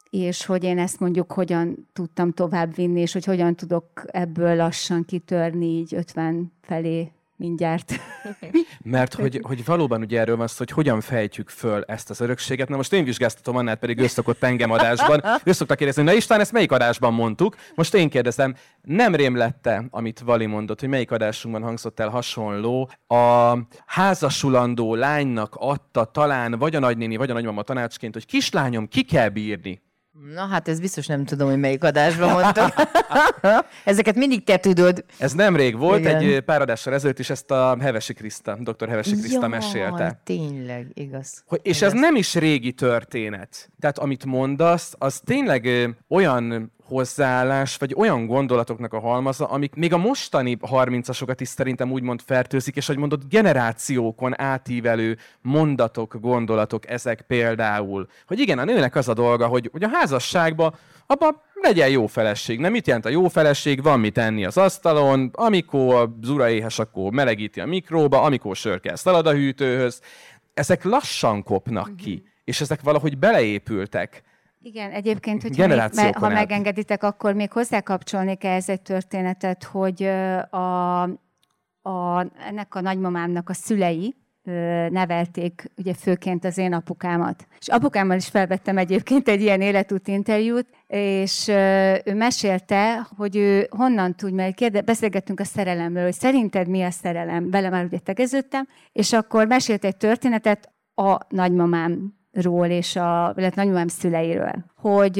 és 0.09 0.45
hogy 0.45 0.63
én 0.63 0.79
ezt 0.79 0.99
mondjuk 0.99 1.31
hogyan 1.31 1.89
tudtam 1.93 2.31
tovább 2.31 2.75
vinni, 2.75 2.99
és 2.99 3.13
hogy 3.13 3.25
hogyan 3.25 3.55
tudok 3.55 3.85
ebből 4.05 4.55
lassan 4.55 5.05
kitörni 5.05 5.65
így 5.65 5.95
50 5.95 6.51
felé 6.61 7.11
mindjárt. 7.43 7.99
Mert 8.83 9.13
hogy, 9.13 9.39
hogy 9.43 9.65
valóban 9.65 10.01
ugye 10.01 10.19
erről 10.19 10.35
van 10.35 10.47
szó, 10.47 10.55
hogy 10.57 10.71
hogyan 10.71 11.01
fejtjük 11.01 11.49
föl 11.49 11.83
ezt 11.87 12.09
az 12.09 12.21
örökséget. 12.21 12.69
Na 12.69 12.75
most 12.75 12.93
én 12.93 13.03
vizsgáztatom, 13.03 13.55
Annát 13.55 13.79
pedig 13.79 13.99
ő 13.99 14.07
szokott 14.07 14.43
engem 14.43 14.71
adásban. 14.71 15.23
Ő 15.43 15.51
szokta 15.51 15.75
kérdezni, 15.75 16.03
na 16.03 16.13
István, 16.13 16.39
ezt 16.39 16.51
melyik 16.51 16.71
adásban 16.71 17.13
mondtuk? 17.13 17.55
Most 17.75 17.93
én 17.93 18.09
kérdezem, 18.09 18.55
nem 18.81 19.15
rém 19.15 19.35
lette, 19.35 19.85
amit 19.89 20.19
Vali 20.19 20.45
mondott, 20.45 20.79
hogy 20.79 20.89
melyik 20.89 21.11
adásunkban 21.11 21.63
hangzott 21.63 21.99
el 21.99 22.09
hasonló. 22.09 22.89
A 23.07 23.57
házasulandó 23.85 24.95
lánynak 24.95 25.55
adta 25.55 26.05
talán 26.05 26.51
vagy 26.51 26.75
a 26.75 26.79
nagynéni, 26.79 27.15
vagy 27.15 27.29
a 27.29 27.33
nagymama 27.33 27.61
tanácsként, 27.61 28.13
hogy 28.13 28.25
kislányom, 28.25 28.87
ki 28.87 29.03
kell 29.03 29.29
bírni. 29.29 29.81
Na 30.21 30.45
hát 30.45 30.67
ez 30.67 30.79
biztos 30.79 31.07
nem 31.07 31.25
tudom, 31.25 31.49
hogy 31.49 31.59
melyik 31.59 31.83
adásban 31.83 32.31
mondtam. 32.31 32.69
Ezeket 33.83 34.15
mindig 34.15 34.43
te 34.43 34.57
tudod. 34.57 35.05
Ez 35.17 35.33
nemrég 35.33 35.77
volt, 35.77 35.99
Igen. 35.99 36.15
egy 36.15 36.41
pár 36.41 36.61
adással 36.61 36.93
ezelőtt 36.93 37.19
is 37.19 37.29
ezt 37.29 37.51
a 37.51 37.77
Hevesi 37.79 38.13
Kriszta, 38.13 38.57
dr. 38.59 38.87
Hevesi 38.87 39.15
Kriszta 39.15 39.39
Jaj, 39.39 39.49
mesélte. 39.49 40.21
tényleg, 40.23 40.87
igaz. 40.93 41.43
Hogy, 41.47 41.59
és 41.63 41.77
igaz. 41.77 41.93
ez 41.93 41.99
nem 41.99 42.15
is 42.15 42.35
régi 42.35 42.71
történet. 42.71 43.69
Tehát 43.79 43.97
amit 43.97 44.25
mondasz, 44.25 44.93
az 44.97 45.21
tényleg 45.25 45.69
olyan 46.07 46.72
hozzáállás, 46.87 47.77
vagy 47.77 47.93
olyan 47.97 48.25
gondolatoknak 48.25 48.93
a 48.93 48.99
halmaza, 48.99 49.45
amik 49.45 49.75
még 49.75 49.93
a 49.93 49.97
mostani 49.97 50.57
30-asokat 50.61 51.35
is 51.37 51.47
szerintem 51.47 51.91
úgymond 51.91 52.21
fertőzik, 52.25 52.75
és 52.75 52.87
hogy 52.87 52.97
mondod, 52.97 53.23
generációkon 53.29 54.41
átívelő 54.41 55.17
mondatok, 55.41 56.17
gondolatok 56.19 56.89
ezek 56.89 57.21
például. 57.21 58.07
Hogy 58.27 58.39
igen, 58.39 58.59
a 58.59 58.63
nőnek 58.63 58.95
az 58.95 59.07
a 59.07 59.13
dolga, 59.13 59.47
hogy, 59.47 59.69
hogy 59.71 59.83
a 59.83 59.89
házasságban 59.91 60.75
abban 61.07 61.41
legyen 61.53 61.89
jó 61.89 62.07
feleség. 62.07 62.59
Nem 62.59 62.71
mit 62.71 62.87
jelent 62.87 63.05
a 63.05 63.09
jó 63.09 63.27
feleség? 63.27 63.83
Van 63.83 63.99
mit 63.99 64.17
enni 64.17 64.45
az 64.45 64.57
asztalon, 64.57 65.29
amikor 65.33 65.95
az 66.21 66.29
ura 66.29 66.49
éhes, 66.49 66.79
akkor 66.79 67.11
melegíti 67.11 67.59
a 67.59 67.65
mikróba, 67.65 68.21
amikor 68.21 68.55
sör 68.55 68.79
kell 68.79 68.95
szalad 68.95 69.27
a 69.27 69.33
hűtőhöz. 69.33 70.01
Ezek 70.53 70.83
lassan 70.83 71.43
kopnak 71.43 71.95
ki, 71.95 72.13
mhm. 72.13 72.25
és 72.43 72.61
ezek 72.61 72.81
valahogy 72.81 73.17
beleépültek. 73.17 74.23
Igen, 74.65 74.91
egyébként, 74.91 75.41
hogy 75.41 75.57
még, 75.95 76.15
ha 76.15 76.29
megengeditek, 76.29 77.03
akkor 77.03 77.33
még 77.33 77.51
hozzákapcsolnék 77.51 78.43
ehhez 78.43 78.69
egy 78.69 78.81
történetet, 78.81 79.63
hogy 79.63 80.03
a, 80.49 81.01
a, 81.81 82.19
ennek 82.47 82.75
a 82.75 82.81
nagymamámnak 82.81 83.49
a 83.49 83.53
szülei, 83.53 84.15
nevelték 84.89 85.71
ugye 85.77 85.93
főként 85.93 86.45
az 86.45 86.57
én 86.57 86.73
apukámat. 86.73 87.47
És 87.59 87.67
apukámmal 87.67 88.17
is 88.17 88.27
felvettem 88.27 88.77
egyébként 88.77 89.27
egy 89.27 89.41
ilyen 89.41 89.61
életút 89.61 90.07
interjút, 90.07 90.67
és 90.87 91.47
ő 92.05 92.13
mesélte, 92.13 93.07
hogy 93.17 93.35
ő 93.35 93.67
honnan 93.69 94.15
tud, 94.15 94.33
mert 94.33 94.55
kérde, 94.55 94.81
beszélgettünk 94.81 95.39
a 95.39 95.43
szerelemről, 95.43 96.03
hogy 96.03 96.13
szerinted 96.13 96.67
mi 96.67 96.83
a 96.83 96.91
szerelem? 96.91 97.49
Vele 97.49 97.69
már 97.69 97.85
ugye 97.85 97.99
tegeződtem, 97.99 98.67
és 98.91 99.13
akkor 99.13 99.47
mesélt 99.47 99.85
egy 99.85 99.97
történetet 99.97 100.71
a 100.95 101.17
nagymamám 101.29 102.22
ról 102.33 102.65
és 102.65 102.95
a, 102.95 103.33
illetve 103.37 103.61
nagymamám 103.61 103.87
szüleiről. 103.87 104.53
Hogy 104.75 105.19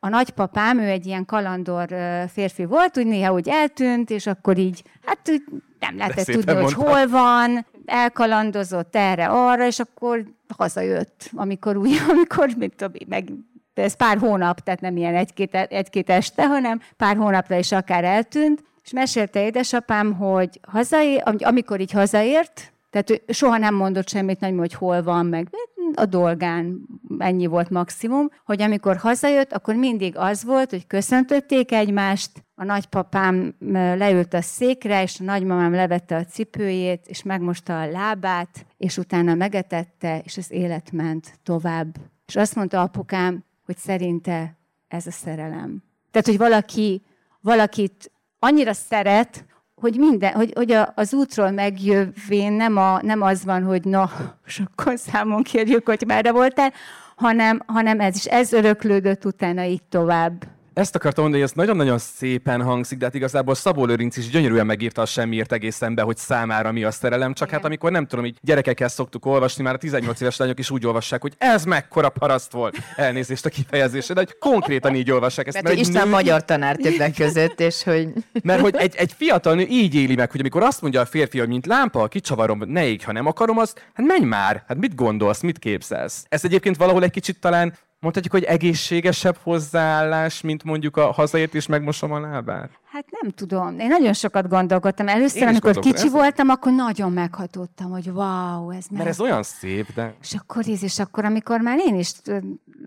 a 0.00 0.08
nagypapám, 0.08 0.78
ő 0.78 0.88
egy 0.88 1.06
ilyen 1.06 1.24
kalandor 1.24 1.88
férfi 2.32 2.64
volt, 2.64 2.98
úgy 2.98 3.06
néha 3.06 3.32
úgy 3.32 3.48
eltűnt, 3.48 4.10
és 4.10 4.26
akkor 4.26 4.58
így, 4.58 4.82
hát 5.04 5.18
úgy 5.30 5.42
nem 5.80 5.96
lehetett 5.96 6.24
tudni, 6.24 6.54
hogy 6.54 6.72
hol 6.72 7.06
van, 7.08 7.66
elkalandozott 7.84 8.96
erre-arra, 8.96 9.66
és 9.66 9.78
akkor 9.78 10.24
hazajött, 10.56 11.30
amikor 11.34 11.76
úgy, 11.76 11.96
amikor, 12.10 12.48
mit 12.56 12.74
tudom, 12.76 12.92
meg 13.08 13.32
de 13.74 13.82
ez 13.82 13.96
pár 13.96 14.18
hónap, 14.18 14.60
tehát 14.60 14.80
nem 14.80 14.96
ilyen 14.96 15.14
egy-két, 15.14 15.54
egy-két 15.54 16.10
este, 16.10 16.46
hanem 16.46 16.80
pár 16.96 17.16
hónapra 17.16 17.58
is 17.58 17.72
akár 17.72 18.04
eltűnt, 18.04 18.62
és 18.84 18.92
mesélte 18.92 19.44
édesapám, 19.44 20.12
hogy 20.12 20.60
hazaé, 20.62 21.22
amikor 21.38 21.80
így 21.80 21.92
hazaért, 21.92 22.72
tehát 22.90 23.10
ő 23.10 23.32
soha 23.32 23.56
nem 23.56 23.74
mondott 23.74 24.08
semmit, 24.08 24.40
nem, 24.40 24.56
hogy 24.56 24.74
hol 24.74 25.02
van, 25.02 25.26
meg 25.26 25.48
a 25.94 26.06
dolgán 26.06 26.86
ennyi 27.18 27.46
volt 27.46 27.70
maximum, 27.70 28.30
hogy 28.44 28.62
amikor 28.62 28.96
hazajött, 28.96 29.52
akkor 29.52 29.74
mindig 29.74 30.16
az 30.16 30.44
volt, 30.44 30.70
hogy 30.70 30.86
köszöntötték 30.86 31.72
egymást, 31.72 32.44
a 32.54 32.64
nagypapám 32.64 33.54
leült 33.72 34.34
a 34.34 34.40
székre, 34.40 35.02
és 35.02 35.20
a 35.20 35.24
nagymamám 35.24 35.72
levette 35.72 36.16
a 36.16 36.24
cipőjét, 36.24 37.06
és 37.06 37.22
megmosta 37.22 37.80
a 37.80 37.90
lábát, 37.90 38.66
és 38.76 38.96
utána 38.96 39.34
megetette, 39.34 40.20
és 40.24 40.36
az 40.36 40.50
élet 40.50 40.92
ment 40.92 41.38
tovább. 41.42 41.96
És 42.26 42.36
azt 42.36 42.54
mondta 42.54 42.80
apukám, 42.80 43.44
hogy 43.64 43.76
szerinte 43.76 44.56
ez 44.88 45.06
a 45.06 45.10
szerelem. 45.10 45.82
Tehát, 46.10 46.26
hogy 46.26 46.38
valaki, 46.38 47.02
valakit 47.40 48.12
annyira 48.38 48.72
szeret, 48.72 49.44
hogy 49.80 49.96
minden, 49.98 50.32
hogy, 50.32 50.52
hogy 50.54 50.72
a, 50.72 50.92
az 50.94 51.14
útról 51.14 51.50
megjövén 51.50 52.52
nem, 52.52 52.76
a, 52.76 53.02
nem 53.02 53.22
az 53.22 53.44
van, 53.44 53.62
hogy 53.62 53.84
na, 53.84 54.10
és 54.46 54.62
akkor 54.66 54.98
számon 54.98 55.42
kérjük, 55.42 55.86
hogy 55.86 56.04
merre 56.06 56.32
voltál, 56.32 56.72
hanem, 57.16 57.62
hanem 57.66 58.00
ez 58.00 58.16
is, 58.16 58.24
ez 58.24 58.52
öröklődött 58.52 59.24
utána 59.24 59.64
így 59.64 59.82
tovább. 59.82 60.55
Ezt 60.76 60.94
akartam 60.94 61.22
mondani, 61.22 61.42
hogy 61.42 61.52
ez 61.52 61.56
nagyon-nagyon 61.56 61.98
szépen 61.98 62.62
hangzik, 62.62 62.98
de 62.98 63.04
hát 63.04 63.14
igazából 63.14 63.54
Szabó 63.54 63.84
Lőrinc 63.84 64.16
is 64.16 64.28
gyönyörűen 64.28 64.66
megírta 64.66 65.02
a 65.02 65.06
semmiért 65.06 65.52
egészen 65.52 65.94
be, 65.94 66.02
hogy 66.02 66.16
számára 66.16 66.72
mi 66.72 66.84
a 66.84 66.90
szerelem. 66.90 67.32
Csak 67.32 67.38
hát 67.38 67.48
Igen. 67.48 67.58
hát 67.58 67.64
amikor 67.64 67.90
nem 67.90 68.06
tudom, 68.06 68.24
így 68.24 68.38
gyerekekkel 68.42 68.88
szoktuk 68.88 69.26
olvasni, 69.26 69.62
már 69.62 69.74
a 69.74 69.78
18 69.78 70.20
éves 70.20 70.36
lányok 70.36 70.58
is 70.58 70.70
úgy 70.70 70.86
olvassák, 70.86 71.20
hogy 71.20 71.34
ez 71.38 71.64
mekkora 71.64 72.08
paraszt 72.08 72.52
volt. 72.52 72.76
Elnézést 72.96 73.46
a 73.46 73.48
kifejezésre, 73.48 74.14
de 74.14 74.20
hogy 74.20 74.38
konkrétan 74.38 74.94
így 74.94 75.10
olvassák 75.10 75.46
ezt. 75.46 75.62
Mert, 75.62 75.66
mert 75.66 75.86
Isten 75.86 76.04
nő... 76.04 76.10
magyar 76.10 76.44
tanár 76.44 76.76
többek 76.76 77.14
között, 77.14 77.60
és 77.60 77.82
hogy... 77.82 78.08
Mert 78.42 78.60
hogy 78.60 78.76
egy, 78.76 78.94
egy 78.96 79.12
fiatal 79.16 79.54
nő 79.54 79.66
így 79.68 79.94
éli 79.94 80.14
meg, 80.14 80.30
hogy 80.30 80.40
amikor 80.40 80.62
azt 80.62 80.82
mondja 80.82 81.00
a 81.00 81.06
férfi, 81.06 81.38
hogy 81.38 81.48
mint 81.48 81.66
lámpa, 81.66 82.08
kicsavarom, 82.08 82.62
ne 82.66 82.86
ég, 82.86 83.04
ha 83.04 83.12
nem 83.12 83.26
akarom, 83.26 83.58
az, 83.58 83.74
hát 83.94 84.06
menj 84.06 84.24
már, 84.24 84.64
hát 84.68 84.78
mit 84.78 84.94
gondolsz, 84.94 85.40
mit 85.40 85.58
képzelsz? 85.58 86.24
Ez 86.28 86.44
egyébként 86.44 86.76
valahol 86.76 87.02
egy 87.02 87.10
kicsit 87.10 87.40
talán 87.40 87.74
mondhatjuk, 88.06 88.34
hogy 88.34 88.44
egészségesebb 88.44 89.36
hozzáállás, 89.42 90.40
mint 90.40 90.64
mondjuk 90.64 90.96
a 90.96 91.12
hazaért 91.12 91.54
és 91.54 91.66
megmosom 91.66 92.12
a 92.12 92.20
lábát? 92.20 92.70
Hát 92.90 93.04
nem 93.20 93.30
tudom. 93.30 93.78
Én 93.78 93.88
nagyon 93.88 94.12
sokat 94.12 94.48
gondolkodtam. 94.48 95.08
Először, 95.08 95.42
Én 95.42 95.48
amikor 95.48 95.78
kicsi 95.78 96.08
voltam, 96.08 96.48
akkor 96.48 96.72
nagyon 96.72 97.12
meghatottam, 97.12 97.90
hogy 97.90 98.08
wow, 98.08 98.70
ez 98.70 98.84
meg... 98.90 98.98
Mert 98.98 99.08
ez 99.08 99.20
olyan 99.20 99.42
szép, 99.42 99.86
de... 99.94 100.14
És 100.22 100.34
akkor 100.34 100.64
ez, 100.68 100.82
és 100.82 100.98
akkor, 100.98 101.24
amikor 101.24 101.60
már 101.60 101.78
én 101.78 101.94
is 101.94 102.12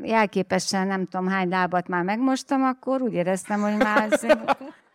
jelképesen 0.01 0.87
nem 0.87 1.07
tudom 1.07 1.27
hány 1.27 1.49
lábat 1.49 1.87
már 1.87 2.03
megmostam, 2.03 2.63
akkor 2.63 3.01
úgy 3.01 3.13
éreztem, 3.13 3.61
hogy 3.61 3.77
már 3.77 4.07
ez... 4.11 4.21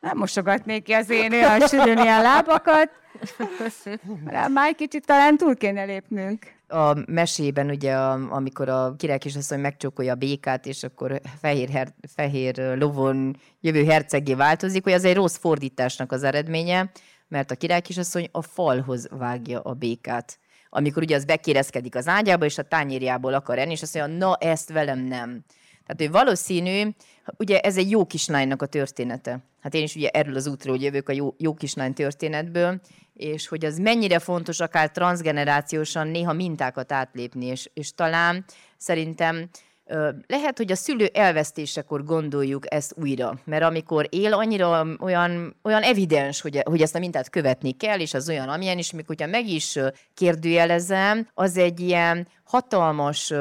nem 0.00 0.16
mosogatnék 0.16 0.82
ki 0.82 0.92
az 0.92 1.10
én 1.10 1.32
olyan 1.32 1.60
sűrűn 1.60 1.98
ilyen 1.98 2.22
lábakat. 2.22 2.90
Már 4.52 4.68
egy 4.68 4.76
kicsit 4.76 5.06
talán 5.06 5.36
túl 5.36 5.56
kéne 5.56 5.84
lépnünk 5.84 6.38
a 6.74 6.96
mesében, 7.06 7.70
ugye, 7.70 7.94
amikor 8.30 8.68
a 8.68 8.94
király 8.96 9.18
kisasszony 9.18 9.60
megcsókolja 9.60 10.12
a 10.12 10.16
békát, 10.16 10.66
és 10.66 10.82
akkor 10.82 11.20
fehér, 11.40 11.68
her, 11.68 11.94
fehér 12.14 12.56
lovon 12.56 13.36
jövő 13.60 13.84
hercegé 13.84 14.34
változik, 14.34 14.82
hogy 14.82 14.92
az 14.92 15.04
egy 15.04 15.14
rossz 15.14 15.36
fordításnak 15.36 16.12
az 16.12 16.22
eredménye, 16.22 16.90
mert 17.28 17.50
a 17.50 17.54
király 17.54 17.80
kisasszony 17.80 18.28
a 18.32 18.42
falhoz 18.42 19.08
vágja 19.10 19.60
a 19.60 19.72
békát. 19.72 20.38
Amikor 20.68 21.02
ugye 21.02 21.16
az 21.16 21.24
bekérezkedik 21.24 21.94
az 21.94 22.08
ágyába, 22.08 22.44
és 22.44 22.58
a 22.58 22.62
tányérjából 22.62 23.34
akar 23.34 23.58
enni, 23.58 23.72
és 23.72 23.82
azt 23.82 23.94
mondja, 23.98 24.16
na 24.16 24.36
ezt 24.36 24.72
velem 24.72 24.98
nem. 24.98 25.44
Tehát 25.86 26.00
ő 26.02 26.10
valószínű, 26.10 26.88
ugye 27.38 27.60
ez 27.60 27.76
egy 27.76 27.90
jó 27.90 28.06
kislánynak 28.06 28.62
a 28.62 28.66
története. 28.66 29.38
Hát 29.60 29.74
én 29.74 29.82
is 29.82 29.94
ugye 29.94 30.08
erről 30.08 30.36
az 30.36 30.46
útról 30.46 30.76
jövök 30.76 31.08
a 31.08 31.12
jó, 31.12 31.34
jó 31.38 31.54
kislány 31.54 31.92
történetből, 31.92 32.80
és 33.14 33.48
hogy 33.48 33.64
az 33.64 33.78
mennyire 33.78 34.18
fontos 34.18 34.60
akár 34.60 34.90
transgenerációsan 34.90 36.08
néha 36.08 36.32
mintákat 36.32 36.92
átlépni, 36.92 37.46
és, 37.46 37.70
és 37.74 37.94
talán 37.94 38.44
szerintem 38.76 39.48
lehet, 40.26 40.56
hogy 40.56 40.72
a 40.72 40.76
szülő 40.76 41.10
elvesztésekor 41.12 42.04
gondoljuk 42.04 42.74
ezt 42.74 42.94
újra, 43.00 43.38
mert 43.44 43.62
amikor 43.62 44.06
él, 44.10 44.32
annyira 44.32 44.86
olyan, 45.00 45.56
olyan 45.62 45.82
evidens, 45.82 46.40
hogy, 46.40 46.60
hogy 46.64 46.82
ezt 46.82 46.94
a 46.94 46.98
mintát 46.98 47.30
követni 47.30 47.72
kell, 47.72 48.00
és 48.00 48.14
az 48.14 48.28
olyan, 48.28 48.48
amilyen, 48.48 48.78
és 48.78 48.92
mikor 48.92 49.16
hogyha 49.16 49.30
meg 49.30 49.48
is 49.48 49.78
kérdőjelezem, 50.14 51.28
az 51.34 51.56
egy 51.56 51.80
ilyen 51.80 52.28
hatalmas, 52.54 53.32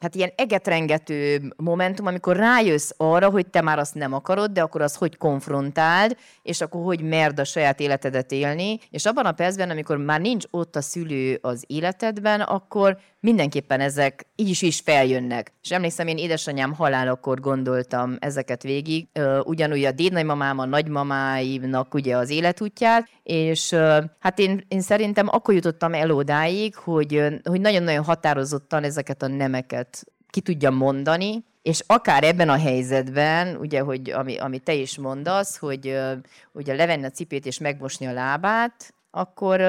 hát 0.00 0.14
ilyen 0.14 0.32
egetrengető 0.36 1.52
momentum, 1.56 2.06
amikor 2.06 2.36
rájössz 2.36 2.90
arra, 2.96 3.30
hogy 3.30 3.46
te 3.46 3.60
már 3.60 3.78
azt 3.78 3.94
nem 3.94 4.12
akarod, 4.12 4.50
de 4.50 4.62
akkor 4.62 4.82
az 4.82 4.94
hogy 4.94 5.16
konfrontáld, 5.16 6.16
és 6.42 6.60
akkor 6.60 6.84
hogy 6.84 7.00
merd 7.00 7.38
a 7.38 7.44
saját 7.44 7.80
életedet 7.80 8.32
élni, 8.32 8.78
és 8.90 9.06
abban 9.06 9.26
a 9.26 9.32
percben, 9.32 9.70
amikor 9.70 9.96
már 9.96 10.20
nincs 10.20 10.44
ott 10.50 10.76
a 10.76 10.80
szülő 10.80 11.38
az 11.42 11.64
életedben, 11.66 12.40
akkor 12.40 12.98
mindenképpen 13.20 13.80
ezek 13.80 14.26
így 14.36 14.48
is, 14.48 14.62
is 14.62 14.80
feljönnek. 14.80 15.52
És 15.62 15.70
emlékszem, 15.70 16.06
én 16.06 16.18
édesanyám 16.18 16.74
halálakor 16.74 17.40
gondoltam 17.40 18.16
ezeket 18.18 18.62
végig, 18.62 19.08
ugyanúgy 19.44 19.84
a 19.84 19.92
dédnagymamám, 19.92 20.58
a 20.58 20.64
nagymamáimnak 20.64 21.94
ugye 21.94 22.16
az 22.16 22.30
életútját, 22.30 23.08
és 23.22 23.72
hát 24.18 24.38
én, 24.38 24.64
én 24.68 24.80
szerintem 24.80 25.28
akkor 25.30 25.54
jutottam 25.54 25.94
el 25.94 26.10
odáig, 26.10 26.74
hogy, 26.74 27.24
hogy 27.44 27.60
nagyon-nagyon 27.60 28.04
határozottan 28.50 28.84
ezeket 28.84 29.22
a 29.22 29.26
nemeket 29.26 30.04
ki 30.30 30.40
tudjam 30.40 30.74
mondani, 30.74 31.44
és 31.62 31.82
akár 31.86 32.24
ebben 32.24 32.48
a 32.48 32.58
helyzetben, 32.58 33.56
ugye, 33.56 33.80
hogy 33.80 34.10
ami, 34.10 34.38
ami 34.38 34.58
te 34.58 34.74
is 34.74 34.98
mondasz, 34.98 35.56
hogy 35.56 35.98
ugye 36.52 36.74
levenni 36.74 37.04
a 37.04 37.10
cipét 37.10 37.46
és 37.46 37.58
megmosni 37.58 38.06
a 38.06 38.12
lábát, 38.12 38.94
akkor, 39.10 39.60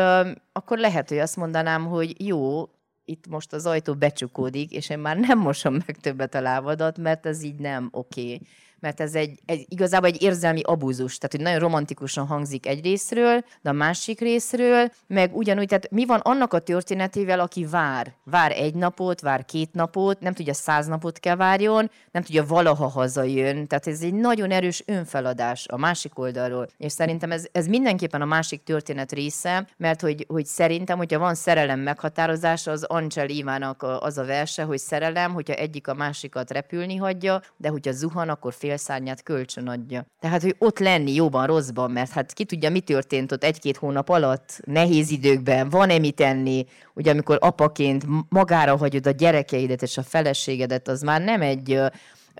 akkor 0.51 0.77
lehet, 0.77 1.09
hogy 1.09 1.17
azt 1.17 1.35
mondanám, 1.35 1.85
hogy 1.85 2.27
jó, 2.27 2.69
itt 3.05 3.27
most 3.27 3.53
az 3.53 3.65
ajtó 3.65 3.93
becsukódik, 3.93 4.71
és 4.71 4.89
én 4.89 4.99
már 4.99 5.17
nem 5.17 5.39
mosom 5.39 5.73
meg 5.73 5.97
többet 6.01 6.35
a 6.35 6.41
lábadat, 6.41 6.97
mert 6.97 7.25
ez 7.25 7.43
így 7.43 7.59
nem 7.59 7.89
oké. 7.91 8.21
Okay 8.21 8.41
mert 8.81 8.99
ez 8.99 9.15
egy, 9.15 9.39
egy 9.45 9.65
igazából 9.69 10.07
egy 10.07 10.21
érzelmi 10.21 10.61
abúzus, 10.63 11.17
tehát 11.17 11.35
hogy 11.35 11.41
nagyon 11.41 11.59
romantikusan 11.59 12.25
hangzik 12.25 12.67
egy 12.67 12.83
részről, 12.83 13.43
de 13.61 13.69
a 13.69 13.73
másik 13.73 14.19
részről, 14.19 14.91
meg 15.07 15.35
ugyanúgy, 15.35 15.67
tehát 15.67 15.91
mi 15.91 16.05
van 16.05 16.19
annak 16.19 16.53
a 16.53 16.59
történetével, 16.59 17.39
aki 17.39 17.65
vár? 17.65 18.13
Vár 18.23 18.51
egy 18.51 18.73
napot, 18.73 19.21
vár 19.21 19.45
két 19.45 19.73
napot, 19.73 20.19
nem 20.19 20.33
tudja 20.33 20.53
száz 20.53 20.87
napot 20.87 21.19
kell 21.19 21.35
várjon, 21.35 21.91
nem 22.11 22.23
tudja 22.23 22.45
valaha 22.45 22.87
hazajön, 22.87 23.67
tehát 23.67 23.87
ez 23.87 24.01
egy 24.01 24.13
nagyon 24.13 24.51
erős 24.51 24.83
önfeladás 24.85 25.67
a 25.67 25.77
másik 25.77 26.19
oldalról, 26.19 26.67
és 26.77 26.91
szerintem 26.91 27.31
ez, 27.31 27.45
ez 27.51 27.67
mindenképpen 27.67 28.21
a 28.21 28.25
másik 28.25 28.63
történet 28.63 29.11
része, 29.11 29.67
mert 29.77 30.01
hogy, 30.01 30.25
hogy 30.27 30.45
szerintem, 30.45 30.97
hogyha 30.97 31.19
van 31.19 31.35
szerelem 31.35 31.79
meghatározása, 31.79 32.71
az 32.71 32.83
Angel 32.83 33.29
Ivának 33.29 33.83
az 33.99 34.17
a 34.17 34.25
verse, 34.25 34.63
hogy 34.63 34.79
szerelem, 34.79 35.33
hogyha 35.33 35.53
egyik 35.53 35.87
a 35.87 35.93
másikat 35.93 36.51
repülni 36.51 36.95
hagyja, 36.95 37.41
de 37.57 37.69
hogyha 37.69 37.91
zuhan, 37.91 38.29
akkor 38.29 38.53
fél 38.53 38.70
félszárnyát 38.71 39.23
kölcsön 39.23 39.67
adja. 39.67 40.05
Tehát, 40.19 40.41
hogy 40.41 40.55
ott 40.57 40.79
lenni 40.79 41.13
jóban, 41.13 41.47
rosszban, 41.47 41.91
mert 41.91 42.11
hát 42.11 42.33
ki 42.33 42.45
tudja, 42.45 42.69
mi 42.69 42.79
történt 42.79 43.31
ott 43.31 43.43
egy-két 43.43 43.77
hónap 43.77 44.09
alatt, 44.09 44.59
nehéz 44.65 45.09
időkben, 45.09 45.69
van-e 45.69 45.97
mit 45.97 46.21
enni, 46.21 46.65
ugye 46.93 47.11
amikor 47.11 47.37
apaként 47.41 48.05
magára 48.29 48.77
hagyod 48.77 49.07
a 49.07 49.11
gyerekeidet 49.11 49.81
és 49.81 49.97
a 49.97 50.03
feleségedet, 50.03 50.87
az 50.87 51.01
már 51.01 51.21
nem 51.21 51.41
egy 51.41 51.79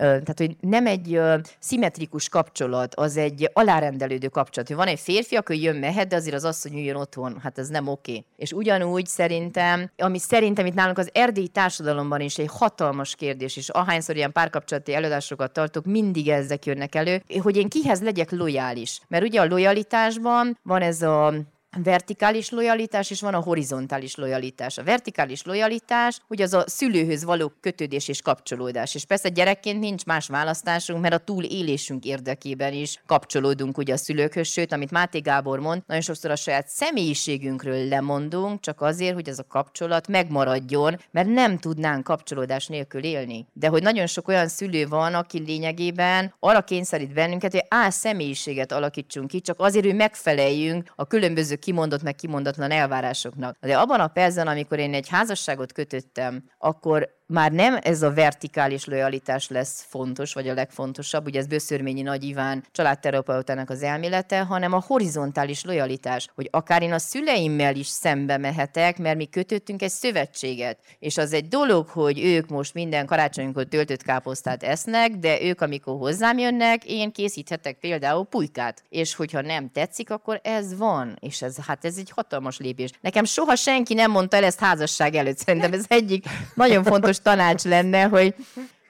tehát, 0.02 0.38
hogy 0.38 0.56
nem 0.60 0.86
egy 0.86 1.20
szimmetrikus 1.58 2.28
kapcsolat, 2.28 2.94
az 2.94 3.16
egy 3.16 3.50
alárendelődő 3.52 4.28
kapcsolat. 4.28 4.68
Hogy 4.68 4.76
van 4.76 4.86
egy 4.86 5.00
férfi, 5.00 5.36
akkor 5.36 5.56
jön, 5.56 5.76
mehet, 5.76 6.08
de 6.08 6.16
azért 6.16 6.34
az 6.34 6.44
asszony 6.44 6.72
üljön 6.72 6.96
otthon. 6.96 7.38
Hát 7.42 7.58
ez 7.58 7.68
nem 7.68 7.88
oké. 7.88 8.24
És 8.36 8.52
ugyanúgy 8.52 9.06
szerintem, 9.06 9.90
ami 9.96 10.18
szerintem 10.18 10.66
itt 10.66 10.74
nálunk 10.74 10.98
az 10.98 11.10
erdélyi 11.12 11.48
társadalomban 11.48 12.20
is 12.20 12.38
egy 12.38 12.50
hatalmas 12.50 13.14
kérdés, 13.14 13.56
és 13.56 13.68
ahányszor 13.68 14.16
ilyen 14.16 14.32
párkapcsolati 14.32 14.94
előadásokat 14.94 15.52
tartok, 15.52 15.84
mindig 15.84 16.28
ezek 16.28 16.66
jönnek 16.66 16.94
elő, 16.94 17.22
hogy 17.42 17.56
én 17.56 17.68
kihez 17.68 18.02
legyek 18.02 18.30
lojális. 18.30 19.00
Mert 19.08 19.24
ugye 19.24 19.40
a 19.40 19.46
lojalitásban 19.46 20.58
van 20.62 20.82
ez 20.82 21.02
a 21.02 21.34
vertikális 21.82 22.50
lojalitás, 22.50 23.10
és 23.10 23.20
van 23.20 23.34
a 23.34 23.40
horizontális 23.40 24.14
lojalitás. 24.14 24.78
A 24.78 24.84
vertikális 24.84 25.42
lojalitás, 25.42 26.18
hogy 26.28 26.42
az 26.42 26.54
a 26.54 26.64
szülőhöz 26.66 27.24
való 27.24 27.52
kötődés 27.60 28.08
és 28.08 28.22
kapcsolódás. 28.22 28.94
És 28.94 29.04
persze 29.04 29.28
gyerekként 29.28 29.80
nincs 29.80 30.04
más 30.04 30.26
választásunk, 30.26 31.00
mert 31.00 31.14
a 31.14 31.18
túlélésünk 31.18 32.04
érdekében 32.04 32.72
is 32.72 33.02
kapcsolódunk 33.06 33.78
ugye 33.78 33.92
a 33.92 33.96
szülőkhöz, 33.96 34.48
sőt, 34.48 34.72
amit 34.72 34.90
Máté 34.90 35.18
Gábor 35.18 35.60
mond, 35.60 35.82
nagyon 35.86 36.02
sokszor 36.02 36.30
a 36.30 36.36
saját 36.36 36.68
személyiségünkről 36.68 37.88
lemondunk, 37.88 38.60
csak 38.60 38.80
azért, 38.80 39.14
hogy 39.14 39.28
ez 39.28 39.38
a 39.38 39.46
kapcsolat 39.48 40.08
megmaradjon, 40.08 41.00
mert 41.10 41.28
nem 41.28 41.58
tudnánk 41.58 42.04
kapcsolódás 42.04 42.66
nélkül 42.66 43.04
élni. 43.04 43.46
De 43.52 43.68
hogy 43.68 43.82
nagyon 43.82 44.06
sok 44.06 44.28
olyan 44.28 44.48
szülő 44.48 44.86
van, 44.86 45.14
aki 45.14 45.38
lényegében 45.38 46.34
arra 46.40 46.60
kényszerít 46.60 47.12
bennünket, 47.12 47.52
hogy 47.52 47.64
á, 47.68 47.90
személyiséget 47.90 48.72
alakítsunk 48.72 49.28
ki, 49.28 49.40
csak 49.40 49.60
azért, 49.60 49.84
hogy 49.84 49.94
megfeleljünk 49.94 50.92
a 50.96 51.06
különböző 51.06 51.56
kimondott 51.62 52.02
meg 52.02 52.14
kimondatlan 52.14 52.70
elvárásoknak. 52.70 53.56
De 53.60 53.78
abban 53.78 54.00
a 54.00 54.08
percben, 54.08 54.46
amikor 54.46 54.78
én 54.78 54.94
egy 54.94 55.08
házasságot 55.08 55.72
kötöttem, 55.72 56.44
akkor 56.58 57.08
már 57.32 57.52
nem 57.52 57.78
ez 57.82 58.02
a 58.02 58.12
vertikális 58.12 58.84
lojalitás 58.84 59.48
lesz 59.48 59.84
fontos, 59.88 60.32
vagy 60.32 60.48
a 60.48 60.54
legfontosabb, 60.54 61.26
ugye 61.26 61.38
ez 61.38 61.46
Böszörményi 61.46 62.02
Nagy 62.02 62.24
Iván 62.24 62.64
családterapeutának 62.72 63.70
az 63.70 63.82
elmélete, 63.82 64.40
hanem 64.40 64.72
a 64.72 64.84
horizontális 64.86 65.64
lojalitás, 65.64 66.28
hogy 66.34 66.48
akár 66.50 66.82
én 66.82 66.92
a 66.92 66.98
szüleimmel 66.98 67.76
is 67.76 67.86
szembe 67.86 68.36
mehetek, 68.36 68.98
mert 68.98 69.16
mi 69.16 69.24
kötöttünk 69.24 69.82
egy 69.82 69.90
szövetséget. 69.90 70.78
És 70.98 71.16
az 71.16 71.32
egy 71.32 71.48
dolog, 71.48 71.88
hogy 71.88 72.24
ők 72.24 72.48
most 72.48 72.74
minden 72.74 73.06
karácsonykor 73.06 73.64
töltött 73.64 74.02
káposztát 74.02 74.62
esznek, 74.62 75.10
de 75.10 75.42
ők, 75.42 75.60
amikor 75.60 75.96
hozzám 75.98 76.38
jönnek, 76.38 76.84
én 76.84 77.12
készíthetek 77.12 77.76
például 77.80 78.24
pulykát. 78.24 78.82
És 78.88 79.14
hogyha 79.14 79.40
nem 79.40 79.70
tetszik, 79.70 80.10
akkor 80.10 80.40
ez 80.42 80.76
van. 80.76 81.16
És 81.20 81.42
ez, 81.42 81.56
hát 81.66 81.84
ez 81.84 81.96
egy 81.96 82.10
hatalmas 82.14 82.58
lépés. 82.58 82.90
Nekem 83.00 83.24
soha 83.24 83.54
senki 83.54 83.94
nem 83.94 84.10
mondta 84.10 84.36
el 84.36 84.44
ezt 84.44 84.60
házasság 84.60 85.14
előtt. 85.14 85.38
Szerintem 85.38 85.72
ez 85.72 85.84
egyik 85.88 86.24
nagyon 86.54 86.84
fontos 86.84 87.20
tanács 87.22 87.62
lenne, 87.62 88.02
hogy 88.02 88.34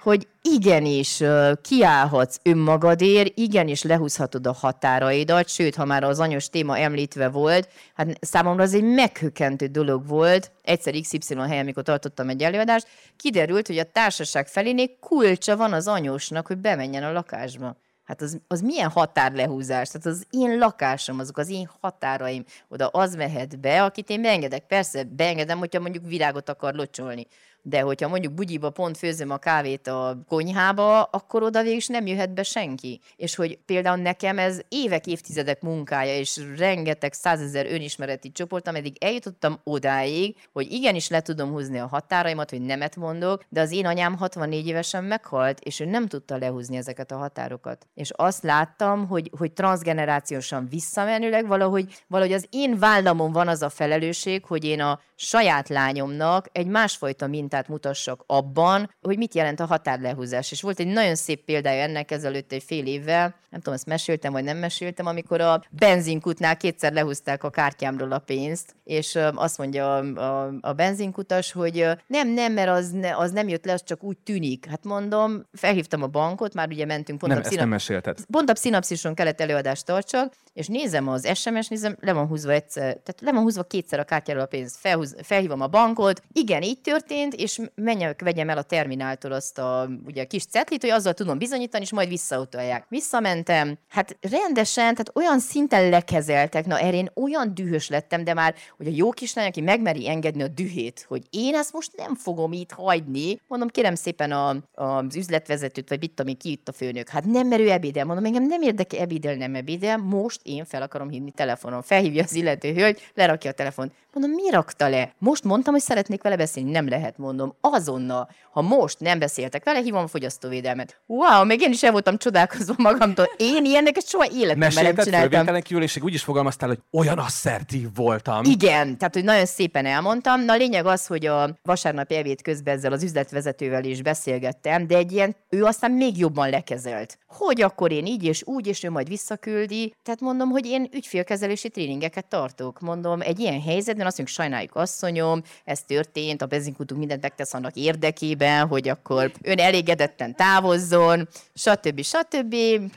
hogy 0.03 0.29
igenis 0.43 1.23
kiállhatsz 1.63 2.39
önmagadért, 2.43 3.39
igenis 3.39 3.83
lehúzhatod 3.83 4.47
a 4.47 4.53
határaidat, 4.53 5.49
sőt, 5.49 5.75
ha 5.75 5.85
már 5.85 6.05
az 6.05 6.21
anyos 6.21 6.49
téma 6.49 6.79
említve 6.79 7.29
volt, 7.29 7.69
hát 7.95 8.19
számomra 8.21 8.63
az 8.63 8.75
egy 8.75 8.83
meghökkentő 8.83 9.67
dolog 9.67 10.07
volt. 10.09 10.51
Egyszer 10.63 10.95
XY 11.01 11.35
helyen, 11.35 11.63
amikor 11.63 11.83
tartottam 11.83 12.29
egy 12.29 12.43
előadást, 12.43 12.87
kiderült, 13.17 13.67
hogy 13.67 13.79
a 13.79 13.91
társaság 13.91 14.49
felénél 14.49 14.89
kulcsa 15.01 15.57
van 15.57 15.73
az 15.73 15.87
anyósnak, 15.87 16.47
hogy 16.47 16.59
bemenjen 16.59 17.03
a 17.03 17.13
lakásba. 17.13 17.77
Hát 18.05 18.21
az, 18.21 18.39
az 18.49 18.61
milyen 18.61 18.91
határlehúzás? 18.91 19.89
Tehát 19.89 20.07
az 20.07 20.27
én 20.31 20.59
lakásom, 20.59 21.19
azok 21.19 21.39
az 21.39 21.51
én 21.51 21.71
határaim, 21.81 22.45
oda 22.69 22.87
az 22.87 23.15
mehet 23.15 23.61
be, 23.61 23.85
akit 23.85 24.11
én 24.11 24.23
beengedek. 24.23 24.67
Persze, 24.67 25.05
beengedem, 25.05 25.59
hogyha 25.59 25.81
mondjuk 25.81 26.07
virágot 26.07 26.49
akar 26.49 26.75
locsolni 26.75 27.27
de 27.63 27.81
hogyha 27.81 28.09
mondjuk 28.09 28.33
bugyiba 28.33 28.71
pont 28.71 28.97
főzöm 28.99 29.31
a 29.31 29.37
kávét 29.37 29.87
a 29.87 30.19
konyhába, 30.29 31.03
akkor 31.03 31.43
oda 31.43 31.63
végül 31.63 31.77
is 31.77 31.87
nem 31.87 32.07
jöhet 32.07 32.35
be 32.35 32.43
senki. 32.43 33.01
És 33.17 33.35
hogy 33.35 33.59
például 33.67 33.97
nekem 33.97 34.39
ez 34.39 34.61
évek, 34.69 35.07
évtizedek 35.07 35.61
munkája, 35.61 36.17
és 36.17 36.41
rengeteg 36.57 37.13
százezer 37.13 37.67
önismereti 37.67 38.33
csoport, 38.33 38.69
ameddig 38.69 38.97
eljutottam 39.01 39.61
odáig, 39.65 40.37
hogy 40.53 40.73
igenis 40.73 41.09
le 41.09 41.21
tudom 41.21 41.51
húzni 41.51 41.79
a 41.79 41.87
határaimat, 41.87 42.51
hogy 42.51 42.61
nemet 42.61 42.97
mondok, 42.97 43.45
de 43.49 43.61
az 43.61 43.73
én 43.73 43.87
anyám 43.87 44.17
64 44.17 44.67
évesen 44.67 45.05
meghalt, 45.05 45.61
és 45.61 45.81
ő 45.81 45.85
nem 45.85 46.07
tudta 46.07 46.37
lehúzni 46.37 46.77
ezeket 46.77 47.11
a 47.11 47.17
határokat. 47.17 47.87
És 47.95 48.11
azt 48.11 48.43
láttam, 48.43 49.07
hogy, 49.07 49.31
hogy 49.39 49.53
transgenerációsan 49.53 50.67
visszamenőleg 50.69 51.47
valahogy, 51.47 52.03
valahogy 52.07 52.33
az 52.33 52.47
én 52.51 52.79
vállamon 52.79 53.33
van 53.33 53.49
az 53.49 53.63
a 53.63 53.69
felelősség, 53.69 54.45
hogy 54.45 54.65
én 54.65 54.81
a 54.81 55.01
saját 55.15 55.69
lányomnak 55.69 56.49
egy 56.53 56.67
másfajta 56.67 57.27
mintát 57.53 57.69
mutassak 57.69 58.25
abban, 58.27 58.91
hogy 59.01 59.17
mit 59.17 59.35
jelent 59.35 59.61
a 59.61 59.67
határlehúzás. 59.67 60.51
És 60.51 60.63
volt 60.63 60.81
egy 60.81 60.87
nagyon 60.87 61.15
szép 61.15 61.45
példája 61.45 61.83
ennek 61.83 62.11
ezelőtt 62.11 62.53
egy 62.53 62.63
fél 62.63 62.87
évvel, 62.87 63.35
nem 63.53 63.61
tudom, 63.61 63.75
ezt 63.75 63.87
meséltem, 63.87 64.33
vagy 64.33 64.45
nem 64.45 64.57
meséltem, 64.57 65.07
amikor 65.07 65.41
a 65.41 65.63
benzinkutnál 65.71 66.57
kétszer 66.57 66.93
lehúzták 66.93 67.45
a 67.45 67.51
kártyámról 67.51 68.13
a 68.13 68.19
pénzt, 68.19 68.75
és 68.85 69.19
azt 69.35 69.59
mondja 69.59 69.97
a, 69.97 70.21
a, 70.21 70.55
a 70.61 70.73
benzinkutas, 70.73 71.53
hogy 71.53 71.87
nem, 72.07 72.29
nem, 72.29 72.53
mert 72.53 72.69
az, 72.69 72.91
ne, 72.91 73.17
az 73.17 73.31
nem 73.31 73.49
jött 73.49 73.65
le, 73.65 73.73
az 73.73 73.83
csak 73.85 74.03
úgy 74.03 74.19
tűnik. 74.19 74.67
Hát 74.67 74.85
mondom, 74.85 75.47
felhívtam 75.53 76.03
a 76.03 76.07
bankot, 76.07 76.55
már 76.55 76.69
ugye 76.69 76.85
mentünk 76.85 77.19
pont 77.19 77.33
nem, 77.33 77.63
a 77.63 77.65
mesélted. 77.65 78.19
Pont 78.31 78.51
a 78.51 78.57
szinapszison 78.57 79.15
kellett 79.15 79.41
előadást 79.41 79.87
tartsak, 79.87 80.33
és 80.53 80.67
nézem 80.67 81.09
az 81.09 81.29
SMS, 81.35 81.69
nézem, 81.69 81.97
le 82.01 82.13
van 82.13 82.27
húzva 82.27 82.53
egyszer, 82.53 82.83
tehát 82.83 83.21
le 83.21 83.33
van 83.33 83.43
húzva 83.43 83.63
kétszer 83.63 83.99
a 83.99 84.05
kártyáról 84.05 84.43
a 84.43 84.47
pénz, 84.47 84.77
felhúz, 84.77 85.17
felhívom 85.23 85.61
a 85.61 85.67
bankot, 85.67 86.23
igen, 86.33 86.63
így 86.63 86.81
történt, 86.81 87.35
és 87.43 87.61
menjek, 87.75 88.23
vegyem 88.23 88.49
el 88.49 88.59
a 88.59 88.63
termináltól 88.63 89.33
azt 89.33 89.59
a 89.59 89.89
ugye, 90.07 90.25
kis 90.25 90.45
cetlit, 90.45 90.81
hogy 90.81 90.91
azzal 90.91 91.13
tudom 91.13 91.39
bizonyítani, 91.39 91.85
és 91.85 91.93
majd 91.93 92.09
visszautalják. 92.09 92.87
Visszamentem, 92.89 93.79
hát 93.89 94.17
rendesen, 94.21 94.95
tehát 94.95 95.13
olyan 95.15 95.39
szinten 95.39 95.89
lekezeltek, 95.89 96.67
na 96.67 96.79
erre 96.79 96.97
én 96.97 97.11
olyan 97.15 97.55
dühös 97.55 97.89
lettem, 97.89 98.25
de 98.25 98.35
már, 98.35 98.55
hogy 98.77 98.87
a 98.87 98.93
jó 98.95 99.11
kislány, 99.11 99.47
aki 99.47 99.61
megmeri 99.61 100.09
engedni 100.09 100.43
a 100.43 100.49
dühét, 100.49 101.05
hogy 101.09 101.23
én 101.31 101.55
ezt 101.55 101.73
most 101.73 101.97
nem 101.97 102.15
fogom 102.15 102.53
itt 102.53 102.71
hagyni, 102.71 103.41
mondom, 103.47 103.69
kérem 103.69 103.95
szépen 103.95 104.33
a, 104.33 104.49
a, 104.49 104.85
az 104.85 105.17
üzletvezetőt, 105.17 105.89
vagy 105.89 106.01
mit 106.01 106.13
tudom 106.13 106.37
ki 106.37 106.51
itt 106.51 106.69
a 106.69 106.73
főnök, 106.73 107.09
hát 107.09 107.25
nem 107.25 107.47
merő 107.47 107.71
ebédel, 107.71 108.05
mondom, 108.05 108.25
engem 108.25 108.47
nem 108.47 108.63
érdekel 108.63 109.01
ebédel, 109.01 109.35
nem 109.35 109.55
ebédel, 109.55 109.97
most 109.97 110.41
én 110.43 110.65
fel 110.65 110.83
akarom 110.83 111.09
hívni 111.09 111.31
telefonon. 111.31 111.83
Felhívja 111.83 112.23
az 112.23 112.35
illető 112.35 112.73
hölgy, 112.73 113.11
lerakja 113.15 113.51
a 113.51 113.55
telefont. 113.55 113.93
Mondom, 114.13 114.33
mi 114.35 114.51
rakta 114.51 114.89
le? 114.89 115.15
Most 115.19 115.45
mondtam, 115.45 115.73
hogy 115.73 115.83
szeretnék 115.83 116.23
vele 116.23 116.37
beszélni. 116.37 116.71
Nem 116.71 116.89
lehet, 116.89 117.19
mondom. 117.33 117.57
Azonnal, 117.61 118.29
ha 118.53 118.63
most 118.63 119.01
nem 119.01 119.19
beszéltek 119.19 119.65
vele, 119.65 119.81
hívom 119.81 120.03
a 120.03 120.07
fogyasztóvédelmet. 120.07 121.01
Wow, 121.07 121.45
még 121.45 121.61
én 121.61 121.71
is 121.71 121.83
el 121.83 121.93
voltam 121.93 122.17
csodálkozva 122.17 122.75
magamtól. 122.77 123.31
Én 123.37 123.65
ilyeneket 123.65 124.09
soha 124.09 124.27
életemben 124.33 124.85
nem 124.85 125.05
csináltam. 125.05 125.61
kívül, 125.61 125.83
és 125.83 125.97
úgy 126.03 126.15
is 126.15 126.23
fogalmaztál, 126.23 126.69
hogy 126.69 126.79
olyan 126.91 127.19
asszertív 127.19 127.89
voltam. 127.95 128.45
Igen, 128.45 128.99
tehát 128.99 129.15
hogy 129.15 129.25
nagyon 129.25 129.47
szépen 129.47 129.87
elmondtam. 129.87 130.45
Na 130.45 130.53
a 130.53 130.57
lényeg 130.57 130.87
az, 130.87 131.07
hogy 131.07 131.27
a 131.27 131.59
vasárnapi 131.63 132.15
evét 132.15 132.43
közben 132.43 132.77
ezzel 132.77 132.93
az 132.93 133.03
üzletvezetővel 133.03 133.85
is 133.85 134.03
beszélgettem, 134.03 134.87
de 134.87 134.97
egy 134.97 135.13
ilyen, 135.13 135.37
ő 135.49 135.65
aztán 135.65 135.91
még 135.91 136.19
jobban 136.19 136.51
lekezelt. 136.51 137.19
Hogy 137.27 137.63
akkor 137.63 137.93
én 137.93 138.07
így 138.07 138.25
és 138.25 138.43
úgy, 138.47 138.67
és 138.67 138.83
ő 138.83 138.91
majd 138.91 139.09
visszaküldi. 139.09 139.95
Tehát 140.03 140.21
mondom, 140.21 140.49
hogy 140.49 140.67
én 140.67 140.89
ügyfélkezelési 140.93 141.69
tréningeket 141.69 142.27
tartok. 142.27 142.81
Mondom, 142.81 143.21
egy 143.21 143.39
ilyen 143.39 143.61
helyzetben 143.61 144.07
azt 144.07 144.17
mondjuk, 144.17 144.39
sajnáljuk 144.39 144.75
asszonyom, 144.75 145.43
ez 145.65 145.83
történt, 145.83 146.43
a 146.43 146.47
benzinkutunk 146.47 147.01
mindent 147.01 147.22
megtesz 147.23 147.55
annak 147.55 147.77
érdekében, 147.77 148.67
hogy 148.67 148.89
akkor 148.89 149.33
ön 149.43 149.59
elégedetten 149.59 150.35
távozzon, 150.37 151.29
stb. 151.55 152.03
stb. 152.03 152.55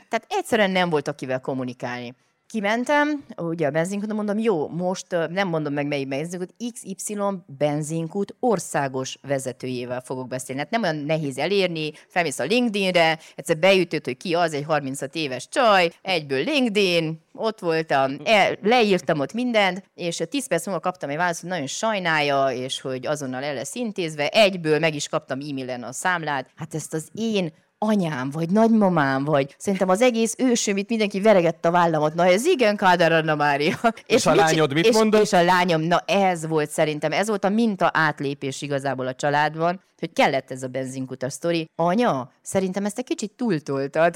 Tehát 0.08 0.26
egyszerűen 0.28 0.70
nem 0.70 0.90
volt 0.90 1.08
akivel 1.08 1.40
kommunikálni. 1.40 2.14
Kimentem, 2.48 3.24
ugye 3.36 3.66
a 3.66 3.70
benzinkúton 3.70 4.16
mondom, 4.16 4.38
jó, 4.38 4.68
most 4.68 5.06
nem 5.30 5.48
mondom 5.48 5.72
meg 5.72 5.86
melyik 5.86 6.08
benzinkút, 6.08 6.54
XY 6.72 7.16
benzinkút 7.46 8.34
országos 8.40 9.18
vezetőjével 9.22 10.00
fogok 10.00 10.28
beszélni. 10.28 10.60
Hát 10.60 10.70
nem 10.70 10.82
olyan 10.82 10.96
nehéz 10.96 11.38
elérni, 11.38 11.92
felmész 12.08 12.38
a 12.38 12.44
LinkedInre, 12.44 13.18
egyszer 13.34 13.58
beütött, 13.58 14.04
hogy 14.04 14.16
ki 14.16 14.34
az, 14.34 14.52
egy 14.52 14.64
35 14.64 15.14
éves 15.14 15.48
csaj, 15.48 15.90
egyből 16.02 16.44
LinkedIn, 16.44 17.24
ott 17.32 17.58
voltam, 17.58 18.16
el, 18.24 18.56
leírtam 18.62 19.20
ott 19.20 19.32
mindent, 19.32 19.90
és 19.94 20.22
10 20.28 20.46
perc 20.46 20.66
múlva 20.66 20.80
kaptam 20.80 21.10
egy 21.10 21.16
választ, 21.16 21.40
hogy 21.40 21.50
nagyon 21.50 21.66
sajnálja, 21.66 22.48
és 22.50 22.80
hogy 22.80 23.06
azonnal 23.06 23.42
el 23.42 23.54
lesz 23.54 23.74
intézve, 23.74 24.28
egyből 24.28 24.78
meg 24.78 24.94
is 24.94 25.08
kaptam 25.08 25.40
e-mailen 25.40 25.82
a 25.82 25.92
számlát. 25.92 26.50
Hát 26.54 26.74
ezt 26.74 26.94
az 26.94 27.08
én 27.12 27.52
anyám, 27.86 28.30
vagy 28.30 28.50
nagymamám, 28.50 29.24
vagy 29.24 29.54
szerintem 29.58 29.88
az 29.88 30.00
egész 30.00 30.34
ősöm 30.38 30.76
itt 30.76 30.88
mindenki 30.88 31.20
veregett 31.20 31.64
a 31.64 31.70
vállamat. 31.70 32.14
Na 32.14 32.26
ez 32.26 32.46
igen, 32.46 32.76
Kádár 32.76 33.12
Anna 33.12 33.34
Mária. 33.34 33.76
És, 33.82 34.14
és 34.14 34.26
a 34.26 34.30
mit, 34.30 34.40
lányod 34.40 34.72
mit 34.72 34.86
és, 34.86 34.94
mondott? 34.94 35.22
És 35.22 35.32
a 35.32 35.42
lányom, 35.42 35.80
na 35.80 36.02
ez 36.06 36.46
volt 36.46 36.70
szerintem, 36.70 37.12
ez 37.12 37.28
volt 37.28 37.44
a 37.44 37.48
minta 37.48 37.90
átlépés 37.94 38.62
igazából 38.62 39.06
a 39.06 39.14
családban, 39.14 39.80
hogy 39.98 40.12
kellett 40.12 40.50
ez 40.50 40.62
a 40.62 40.68
benzinkutas 40.68 41.32
sztori. 41.32 41.68
Anya, 41.76 42.30
szerintem 42.42 42.84
ezt 42.84 42.98
egy 42.98 43.04
kicsit 43.04 43.32
túltoltad. 43.36 44.14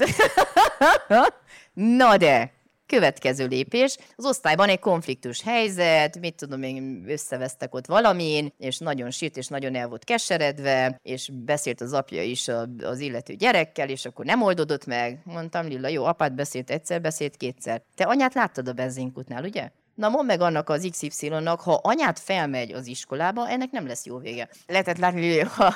na 1.97 2.17
de, 2.17 2.51
Következő 2.91 3.47
lépés, 3.47 3.97
az 4.15 4.25
osztályban 4.25 4.69
egy 4.69 4.79
konfliktus 4.79 5.41
helyzet, 5.41 6.19
mit 6.19 6.35
tudom 6.35 6.63
én, 6.63 7.03
összevesztek 7.07 7.75
ott 7.75 7.85
valamin, 7.85 8.53
és 8.57 8.77
nagyon 8.77 9.11
sírt, 9.11 9.37
és 9.37 9.47
nagyon 9.47 9.75
el 9.75 9.87
volt 9.87 10.03
keseredve, 10.03 10.99
és 11.03 11.29
beszélt 11.33 11.81
az 11.81 11.93
apja 11.93 12.23
is 12.23 12.47
az 12.83 12.99
illető 12.99 13.33
gyerekkel, 13.33 13.89
és 13.89 14.05
akkor 14.05 14.25
nem 14.25 14.41
oldódott 14.41 14.85
meg. 14.85 15.21
Mondtam, 15.23 15.67
Lilla, 15.67 15.87
jó, 15.87 16.05
apát 16.05 16.35
beszélt 16.35 16.69
egyszer, 16.69 17.01
beszélt 17.01 17.37
kétszer. 17.37 17.81
Te 17.95 18.03
anyát 18.03 18.33
láttad 18.33 18.67
a 18.67 18.73
benzinkutnál, 18.73 19.43
ugye? 19.43 19.69
Na 19.95 20.09
mondd 20.09 20.25
meg 20.25 20.41
annak 20.41 20.69
az 20.69 20.87
XY-nak, 20.91 21.61
ha 21.61 21.79
anyát 21.83 22.19
felmegy 22.19 22.71
az 22.71 22.87
iskolába, 22.87 23.49
ennek 23.49 23.71
nem 23.71 23.87
lesz 23.87 24.05
jó 24.05 24.17
vége. 24.17 24.49
Lehetett 24.67 24.97
látni, 24.97 25.39
ha 25.39 25.75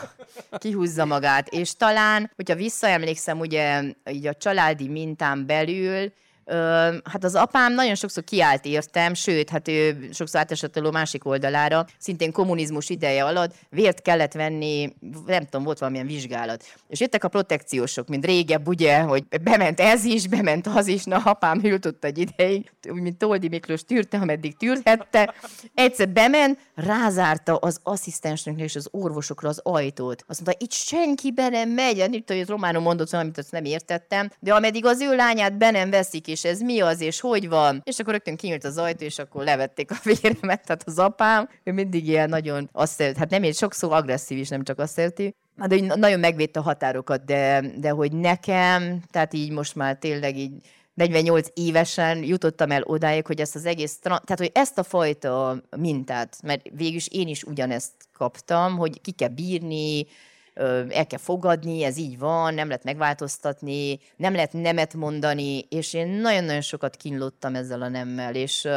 kihúzza 0.58 1.06
magát. 1.06 1.47
És 1.49 1.75
talán, 1.75 2.32
hogyha 2.36 2.56
visszaemlékszem, 2.56 3.39
ugye 3.39 3.84
így 4.10 4.28
a 4.28 4.34
családi 4.34 4.88
mintán 4.88 5.45
belül, 5.45 6.12
hát 7.03 7.23
az 7.23 7.36
apám 7.36 7.73
nagyon 7.73 7.95
sokszor 7.95 8.23
kiállt 8.23 8.65
értem, 8.65 9.13
sőt, 9.13 9.49
hát 9.49 9.67
ő 9.67 10.10
sokszor 10.13 10.39
átesett 10.39 10.75
a 10.75 10.91
másik 10.91 11.25
oldalára, 11.25 11.86
szintén 11.97 12.31
kommunizmus 12.31 12.89
ideje 12.89 13.25
alatt 13.25 13.55
vért 13.69 14.01
kellett 14.01 14.34
venni, 14.34 14.95
nem 15.25 15.43
tudom, 15.43 15.63
volt 15.63 15.79
valamilyen 15.79 16.08
vizsgálat. 16.08 16.63
És 16.88 16.99
jöttek 16.99 17.23
a 17.23 17.27
protekciósok, 17.27 18.08
mint 18.08 18.25
régebb, 18.25 18.67
ugye, 18.67 18.99
hogy 18.99 19.23
bement 19.41 19.79
ez 19.79 20.03
is, 20.03 20.27
bement 20.27 20.67
az 20.67 20.88
is, 20.88 21.03
na 21.03 21.17
apám 21.17 21.60
jutott 21.63 22.03
egy 22.03 22.17
ideig, 22.17 22.71
úgy, 22.89 23.01
mint 23.01 23.17
Toldi 23.17 23.47
Miklós 23.47 23.84
tűrte, 23.84 24.17
ameddig 24.17 24.58
tűrhette. 24.58 25.34
Egyszer 25.73 26.10
bement, 26.10 26.60
rázárta 26.75 27.55
az 27.55 27.79
asszisztensnek 27.84 28.60
és 28.60 28.75
az 28.75 28.88
orvosokra 28.91 29.49
az 29.49 29.60
ajtót. 29.63 30.23
Azt 30.27 30.45
mondta, 30.45 30.65
itt 30.65 30.71
senki 30.71 31.31
be 31.31 31.49
nem 31.49 31.69
megy, 31.69 31.97
nem 31.97 32.12
tudom, 32.12 32.38
hogy 32.38 32.47
románul 32.47 32.81
mondott 32.81 33.13
amit 33.13 33.38
azt 33.38 33.51
nem 33.51 33.65
értettem, 33.65 34.31
de 34.39 34.53
ameddig 34.53 34.86
az 34.86 35.01
ő 35.01 35.15
lányát 35.15 35.58
be 35.58 35.71
nem 35.71 35.89
veszik, 35.89 36.27
és 36.35 36.43
ez 36.43 36.59
mi 36.59 36.79
az, 36.79 37.01
és 37.01 37.19
hogy 37.19 37.49
van. 37.49 37.81
És 37.83 37.99
akkor 37.99 38.13
rögtön 38.13 38.35
kinyílt 38.35 38.63
az 38.63 38.77
ajtó, 38.77 39.05
és 39.05 39.19
akkor 39.19 39.43
levették 39.43 39.91
a 39.91 39.95
véremet, 40.03 40.65
tehát 40.65 40.83
az 40.85 40.99
apám, 40.99 41.49
ő 41.63 41.71
mindig 41.71 42.07
ilyen 42.07 42.29
nagyon 42.29 42.69
asszertív, 42.71 43.17
hát 43.17 43.29
nem 43.29 43.43
én 43.43 43.53
sokszor 43.53 43.93
agresszív 43.93 44.37
is, 44.37 44.49
nem 44.49 44.63
csak 44.63 44.79
asszertív, 44.79 45.31
Hát, 45.57 45.69
de 45.69 45.95
nagyon 45.95 46.19
megvédte 46.19 46.59
a 46.59 46.63
határokat, 46.63 47.25
de, 47.25 47.63
de 47.77 47.89
hogy 47.89 48.11
nekem, 48.11 49.01
tehát 49.11 49.33
így 49.33 49.51
most 49.51 49.75
már 49.75 49.97
tényleg 49.97 50.37
így 50.37 50.53
48 50.93 51.47
évesen 51.53 52.23
jutottam 52.23 52.71
el 52.71 52.81
odáig, 52.83 53.25
hogy 53.25 53.39
ezt 53.39 53.55
az 53.55 53.65
egész, 53.65 53.99
tehát 53.99 54.37
hogy 54.37 54.51
ezt 54.53 54.77
a 54.77 54.83
fajta 54.83 55.61
mintát, 55.77 56.37
mert 56.43 56.61
végülis 56.71 57.07
én 57.11 57.27
is 57.27 57.43
ugyanezt 57.43 57.91
kaptam, 58.13 58.77
hogy 58.77 59.01
ki 59.01 59.11
kell 59.11 59.29
bírni, 59.29 60.07
el 60.89 61.07
kell 61.07 61.19
fogadni, 61.19 61.83
ez 61.83 61.97
így 61.97 62.19
van, 62.19 62.53
nem 62.53 62.67
lehet 62.67 62.83
megváltoztatni, 62.83 63.99
nem 64.15 64.33
lehet 64.33 64.53
nemet 64.53 64.93
mondani, 64.93 65.59
és 65.69 65.93
én 65.93 66.07
nagyon-nagyon 66.07 66.61
sokat 66.61 66.95
kínlottam 66.95 67.55
ezzel 67.55 67.81
a 67.81 67.87
nemmel, 67.87 68.35
és 68.35 68.67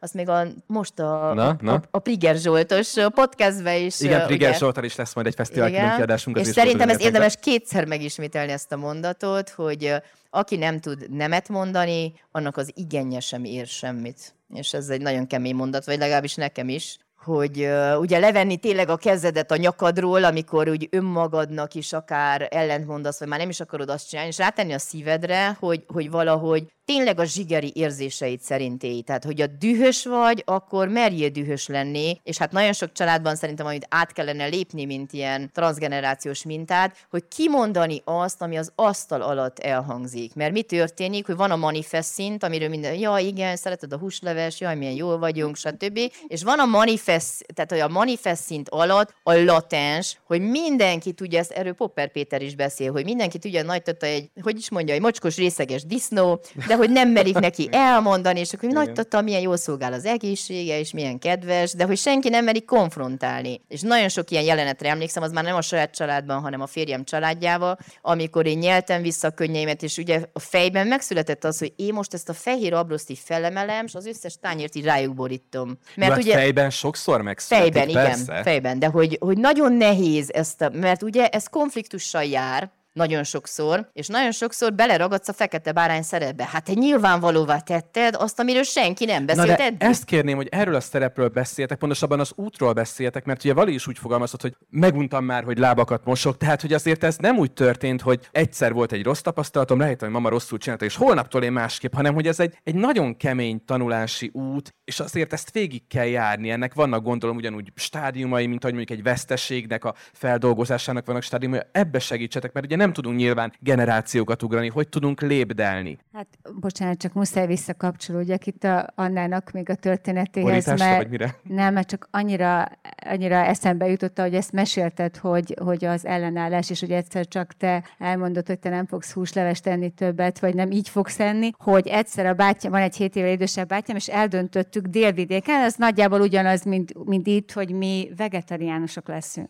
azt 0.00 0.14
még 0.14 0.28
a, 0.28 0.46
most 0.66 0.98
a, 0.98 1.32
na, 1.34 1.56
na. 1.60 1.72
a, 1.72 1.82
a 1.90 1.98
Priger 1.98 2.36
Zsoltos 2.36 2.94
podcastbe 3.14 3.78
is. 3.78 4.00
Igen, 4.00 4.26
Priger 4.26 4.54
Zsoltal 4.54 4.84
is 4.84 4.96
lesz 4.96 5.14
majd 5.14 5.26
egy 5.26 5.34
fesztivál 5.34 5.96
kiadásunk. 5.96 6.38
És 6.38 6.46
szerintem 6.46 6.88
ez 6.88 7.00
érdemes 7.00 7.36
kétszer 7.40 7.84
megismételni 7.84 8.52
ezt 8.52 8.72
a 8.72 8.76
mondatot, 8.76 9.50
hogy 9.50 9.94
aki 10.30 10.56
nem 10.56 10.80
tud 10.80 11.10
nemet 11.10 11.48
mondani, 11.48 12.12
annak 12.32 12.56
az 12.56 12.72
igenje 12.74 13.20
sem 13.20 13.44
ér 13.44 13.66
semmit. 13.66 14.34
És 14.54 14.72
ez 14.72 14.88
egy 14.88 15.00
nagyon 15.00 15.26
kemény 15.26 15.54
mondat, 15.54 15.84
vagy 15.84 15.98
legalábbis 15.98 16.34
nekem 16.34 16.68
is, 16.68 16.98
hogy 17.28 17.68
ugye 17.98 18.18
levenni 18.18 18.56
tényleg 18.56 18.88
a 18.88 18.96
kezedet 18.96 19.50
a 19.50 19.56
nyakadról, 19.56 20.24
amikor 20.24 20.68
úgy 20.68 20.88
önmagadnak 20.90 21.74
is 21.74 21.92
akár 21.92 22.48
ellentmondasz, 22.50 23.18
vagy 23.18 23.28
már 23.28 23.38
nem 23.38 23.48
is 23.48 23.60
akarod 23.60 23.88
azt 23.88 24.08
csinálni, 24.08 24.30
és 24.30 24.38
rátenni 24.38 24.72
a 24.72 24.78
szívedre, 24.78 25.56
hogy, 25.60 25.84
hogy 25.86 26.10
valahogy 26.10 26.66
tényleg 26.88 27.18
a 27.18 27.24
zsigeri 27.24 27.72
érzéseid 27.74 28.40
szerint 28.40 28.82
élj. 28.82 29.00
Tehát, 29.00 29.24
hogy 29.24 29.40
a 29.40 29.46
dühös 29.46 30.04
vagy, 30.04 30.42
akkor 30.46 30.88
merjél 30.88 31.28
dühös 31.28 31.66
lenni, 31.66 32.20
és 32.24 32.38
hát 32.38 32.52
nagyon 32.52 32.72
sok 32.72 32.92
családban 32.92 33.36
szerintem, 33.36 33.66
amit 33.66 33.86
át 33.88 34.12
kellene 34.12 34.46
lépni, 34.46 34.84
mint 34.84 35.12
ilyen 35.12 35.50
transgenerációs 35.52 36.44
mintát, 36.44 36.96
hogy 37.10 37.24
kimondani 37.28 38.02
azt, 38.04 38.42
ami 38.42 38.58
az 38.58 38.72
asztal 38.74 39.22
alatt 39.22 39.58
elhangzik. 39.58 40.34
Mert 40.34 40.52
mi 40.52 40.62
történik, 40.62 41.26
hogy 41.26 41.36
van 41.36 41.50
a 41.50 41.56
manifest 41.56 42.08
szint, 42.08 42.42
amiről 42.42 42.68
minden, 42.68 42.94
ja 42.94 43.18
igen, 43.18 43.56
szereted 43.56 43.92
a 43.92 43.98
húsleves, 43.98 44.60
jaj, 44.60 44.76
milyen 44.76 44.94
jól 44.94 45.18
vagyunk, 45.18 45.56
stb. 45.56 45.98
És 46.26 46.42
van 46.42 46.58
a 46.58 46.64
manifest, 46.64 47.46
tehát 47.54 47.70
hogy 47.70 47.80
a 47.80 47.88
manifest 47.88 48.42
szint 48.42 48.68
alatt 48.68 49.14
a 49.22 49.32
latens, 49.32 50.20
hogy 50.26 50.40
mindenki 50.40 51.12
tudja, 51.12 51.38
ezt 51.38 51.50
erről 51.50 51.72
Popper 51.72 52.12
Péter 52.12 52.42
is 52.42 52.54
beszél, 52.54 52.92
hogy 52.92 53.04
mindenki 53.04 53.38
tudja, 53.38 53.62
nagy 53.62 53.82
egy, 54.00 54.30
hogy 54.42 54.58
is 54.58 54.70
mondja, 54.70 54.94
egy 54.94 55.00
mocskos 55.00 55.36
részeges 55.36 55.84
disznó, 55.84 56.40
de 56.66 56.76
hogy 56.78 56.90
nem 56.90 57.08
merik 57.08 57.38
neki 57.38 57.68
elmondani, 57.90 58.40
és 58.40 58.52
akkor 58.52 58.68
nagy 58.68 58.92
tata, 58.92 59.20
milyen 59.20 59.40
jól 59.40 59.56
szolgál 59.56 59.92
az 59.92 60.04
egészsége, 60.04 60.78
és 60.78 60.92
milyen 60.92 61.18
kedves, 61.18 61.72
de 61.72 61.84
hogy 61.84 61.98
senki 61.98 62.28
nem 62.28 62.44
merik 62.44 62.64
konfrontálni. 62.64 63.60
És 63.68 63.80
nagyon 63.80 64.08
sok 64.08 64.30
ilyen 64.30 64.44
jelenetre 64.44 64.88
emlékszem, 64.88 65.22
az 65.22 65.32
már 65.32 65.44
nem 65.44 65.56
a 65.56 65.62
saját 65.62 65.94
családban, 65.94 66.40
hanem 66.40 66.60
a 66.60 66.66
férjem 66.66 67.04
családjával, 67.04 67.78
amikor 68.02 68.46
én 68.46 68.58
nyeltem 68.58 69.02
vissza 69.02 69.28
a 69.28 69.30
könnyeimet, 69.30 69.82
és 69.82 69.96
ugye 69.96 70.22
a 70.32 70.38
fejben 70.38 70.86
megszületett 70.86 71.44
az, 71.44 71.58
hogy 71.58 71.72
én 71.76 71.92
most 71.94 72.14
ezt 72.14 72.28
a 72.28 72.32
fehér 72.32 72.74
abroszti 72.74 73.14
felemelem, 73.24 73.84
és 73.84 73.94
az 73.94 74.06
összes 74.06 74.36
tányért 74.40 74.74
így 74.74 74.84
rájuk 74.84 75.14
borítom. 75.14 75.78
Mert 75.96 76.12
Jó, 76.12 76.22
ugye, 76.22 76.34
fejben 76.34 76.70
sokszor 76.70 77.22
megszületik, 77.22 77.72
Fejben, 77.72 78.04
persze. 78.04 78.22
igen, 78.32 78.42
fejben, 78.42 78.78
de 78.78 78.86
hogy, 78.86 79.16
hogy 79.20 79.38
nagyon 79.38 79.72
nehéz 79.72 80.30
ezt, 80.32 80.60
a, 80.60 80.70
mert 80.72 81.02
ugye 81.02 81.26
ez 81.26 81.46
konfliktussal 81.46 82.24
jár, 82.24 82.70
nagyon 82.98 83.24
sokszor, 83.24 83.90
és 83.92 84.06
nagyon 84.06 84.32
sokszor 84.32 84.74
beleragadsz 84.74 85.28
a 85.28 85.32
fekete 85.32 85.72
bárány 85.72 86.02
szerepbe. 86.02 86.48
Hát 86.52 86.64
te 86.64 86.72
nyilvánvalóvá 86.72 87.58
tetted 87.58 88.14
azt, 88.18 88.40
amiről 88.40 88.62
senki 88.62 89.04
nem 89.04 89.26
beszélt 89.26 89.46
Na 89.46 89.56
de 89.56 89.64
eddig. 89.64 89.82
ezt 89.82 90.04
kérném, 90.04 90.36
hogy 90.36 90.48
erről 90.50 90.74
a 90.74 90.80
szerepről 90.80 91.28
beszéltek, 91.28 91.78
pontosabban 91.78 92.20
az 92.20 92.32
útról 92.34 92.72
beszéltek, 92.72 93.24
mert 93.24 93.44
ugye 93.44 93.54
Vali 93.54 93.74
is 93.74 93.86
úgy 93.86 93.98
fogalmazott, 93.98 94.42
hogy 94.42 94.56
meguntam 94.70 95.24
már, 95.24 95.44
hogy 95.44 95.58
lábakat 95.58 96.04
mosok, 96.04 96.36
tehát 96.36 96.60
hogy 96.60 96.72
azért 96.72 97.04
ez 97.04 97.16
nem 97.16 97.38
úgy 97.38 97.52
történt, 97.52 98.00
hogy 98.00 98.28
egyszer 98.32 98.72
volt 98.72 98.92
egy 98.92 99.02
rossz 99.02 99.20
tapasztalatom, 99.20 99.78
lehet, 99.78 100.00
hogy 100.00 100.10
mama 100.10 100.28
rosszul 100.28 100.58
csinálta, 100.58 100.84
és 100.84 100.96
holnaptól 100.96 101.42
én 101.42 101.52
másképp, 101.52 101.94
hanem 101.94 102.14
hogy 102.14 102.26
ez 102.26 102.40
egy, 102.40 102.58
egy 102.64 102.74
nagyon 102.74 103.16
kemény 103.16 103.64
tanulási 103.64 104.30
út, 104.32 104.74
és 104.84 105.00
azért 105.00 105.32
ezt 105.32 105.50
végig 105.50 105.86
kell 105.86 106.06
járni. 106.06 106.50
Ennek 106.50 106.74
vannak 106.74 107.02
gondolom 107.02 107.36
ugyanúgy 107.36 107.72
stádiumai, 107.74 108.46
mint 108.46 108.64
ahogy 108.64 108.76
mondjuk 108.76 108.98
egy 108.98 109.04
veszteségnek 109.04 109.84
a 109.84 109.94
feldolgozásának 110.12 111.06
vannak 111.06 111.22
stádiumai, 111.22 111.60
ebbe 111.72 111.98
segítsetek, 111.98 112.52
mert 112.52 112.66
ugye 112.66 112.76
nem 112.76 112.87
nem 112.88 113.02
tudunk 113.02 113.18
nyilván 113.18 113.52
generációkat 113.60 114.42
ugrani, 114.42 114.68
hogy 114.68 114.88
tudunk 114.88 115.20
lépdelni. 115.20 115.98
Hát 116.12 116.26
bocsánat, 116.60 116.98
csak 116.98 117.12
muszáj 117.12 117.46
visszakapcsolódjak 117.46 118.46
itt 118.46 118.64
a 118.64 118.86
Annának 118.94 119.50
még 119.50 119.70
a 119.70 119.74
történetéhez. 119.74 120.48
Borításra, 120.48 120.86
mert 120.86 120.96
vagy 120.96 121.10
mire? 121.10 121.34
Nem, 121.42 121.74
mert 121.74 121.88
csak 121.88 122.08
annyira, 122.10 122.68
annyira 123.06 123.34
eszembe 123.34 123.88
jutott, 123.88 124.18
hogy 124.18 124.34
ezt 124.34 124.52
mesélted, 124.52 125.16
hogy, 125.16 125.54
hogy 125.64 125.84
az 125.84 126.06
ellenállás, 126.06 126.70
és 126.70 126.80
hogy 126.80 126.90
egyszer 126.90 127.28
csak 127.28 127.52
te 127.52 127.84
elmondod, 127.98 128.46
hogy 128.46 128.58
te 128.58 128.68
nem 128.68 128.86
fogsz 128.86 129.12
húslevest 129.12 129.62
tenni 129.62 129.90
többet, 129.90 130.38
vagy 130.38 130.54
nem 130.54 130.70
így 130.70 130.88
fogsz 130.88 131.20
enni, 131.20 131.50
hogy 131.58 131.86
egyszer 131.86 132.26
a 132.26 132.34
bátyám, 132.34 132.72
van 132.72 132.80
egy 132.80 132.96
7 132.96 133.16
évvel 133.16 133.32
idősebb 133.32 133.68
bátyám, 133.68 133.96
és 133.96 134.08
eldöntöttük 134.08 134.86
délvidéken, 134.86 135.60
ez 135.60 135.74
nagyjából 135.74 136.20
ugyanaz, 136.20 136.62
mint, 136.62 137.04
mint 137.04 137.26
itt, 137.26 137.52
hogy 137.52 137.70
mi 137.70 138.10
vegetariánusok 138.16 139.08
leszünk 139.08 139.48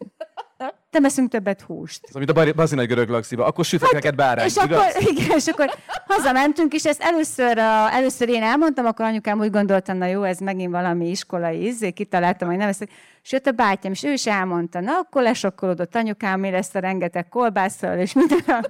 nem 0.90 1.04
eszünk 1.04 1.30
többet 1.30 1.60
húst. 1.60 2.00
Ez, 2.08 2.14
amit 2.14 2.30
a 2.30 2.52
bazin 2.52 2.78
egy 2.78 2.86
görög 2.86 3.08
laxiba, 3.08 3.44
akkor 3.44 3.64
sütök 3.64 3.84
hát, 3.84 3.92
neked 3.92 4.14
bárány, 4.14 4.46
és 4.46 4.56
igaz? 4.56 4.70
akkor, 4.70 5.02
igen, 5.12 5.36
és 5.36 5.46
akkor 5.46 5.70
hazamentünk, 6.06 6.72
és 6.72 6.84
ezt 6.84 7.02
először, 7.02 7.58
a, 7.58 7.92
először 7.92 8.28
én 8.28 8.42
elmondtam, 8.42 8.86
akkor 8.86 9.04
anyukám 9.04 9.38
úgy 9.38 9.50
gondoltam, 9.50 9.96
na 9.96 10.06
jó, 10.06 10.22
ez 10.22 10.38
megint 10.38 10.70
valami 10.70 11.10
iskolai 11.10 11.66
ízé, 11.66 11.90
kitaláltam, 11.90 12.48
hogy 12.48 12.56
nem 12.56 12.68
ezt, 12.68 12.88
jött 13.32 13.46
a 13.46 13.50
bátyám, 13.50 13.92
és 13.92 14.04
ő 14.04 14.12
is 14.12 14.26
elmondta, 14.26 14.80
na 14.80 14.92
akkor 14.92 15.22
lesokkolódott 15.22 15.94
anyukám, 15.94 16.40
mi 16.40 16.50
lesz 16.50 16.74
a 16.74 16.78
rengeteg 16.78 17.28
kolbásszal, 17.28 17.98
és 17.98 18.12
minden, 18.12 18.66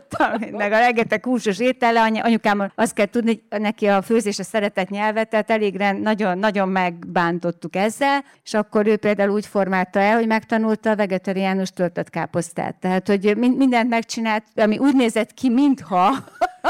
meg 0.51 0.73
a 0.73 0.79
rengeteg 0.79 1.25
húsos 1.25 1.61
étele, 1.61 2.01
anyukám 2.01 2.73
azt 2.75 2.95
kell 2.95 3.07
tudni, 3.07 3.43
hogy 3.51 3.61
neki 3.61 3.87
a 3.87 4.03
főzés 4.03 4.39
a 4.39 4.43
szeretett 4.43 4.89
nyelvet, 4.89 5.29
tehát 5.29 5.51
elég 5.51 5.77
nagyon, 6.03 6.39
nagyon 6.39 6.69
megbántottuk 6.69 7.77
ezzel, 7.77 8.25
és 8.45 8.55
akkor 8.55 8.87
ő 8.87 8.97
például 8.97 9.31
úgy 9.31 9.47
formálta 9.47 10.01
el, 10.01 10.17
hogy 10.17 10.27
megtanulta 10.27 10.91
a 10.91 10.97
vegetariánus 10.97 11.71
töltött 11.71 12.11
káposztát. 12.11 12.75
Tehát, 12.75 13.07
hogy 13.09 13.37
mindent 13.37 13.89
megcsinált, 13.89 14.45
ami 14.55 14.79
úgy 14.79 14.95
nézett 14.95 15.35
ki, 15.35 15.51
mintha 15.51 16.17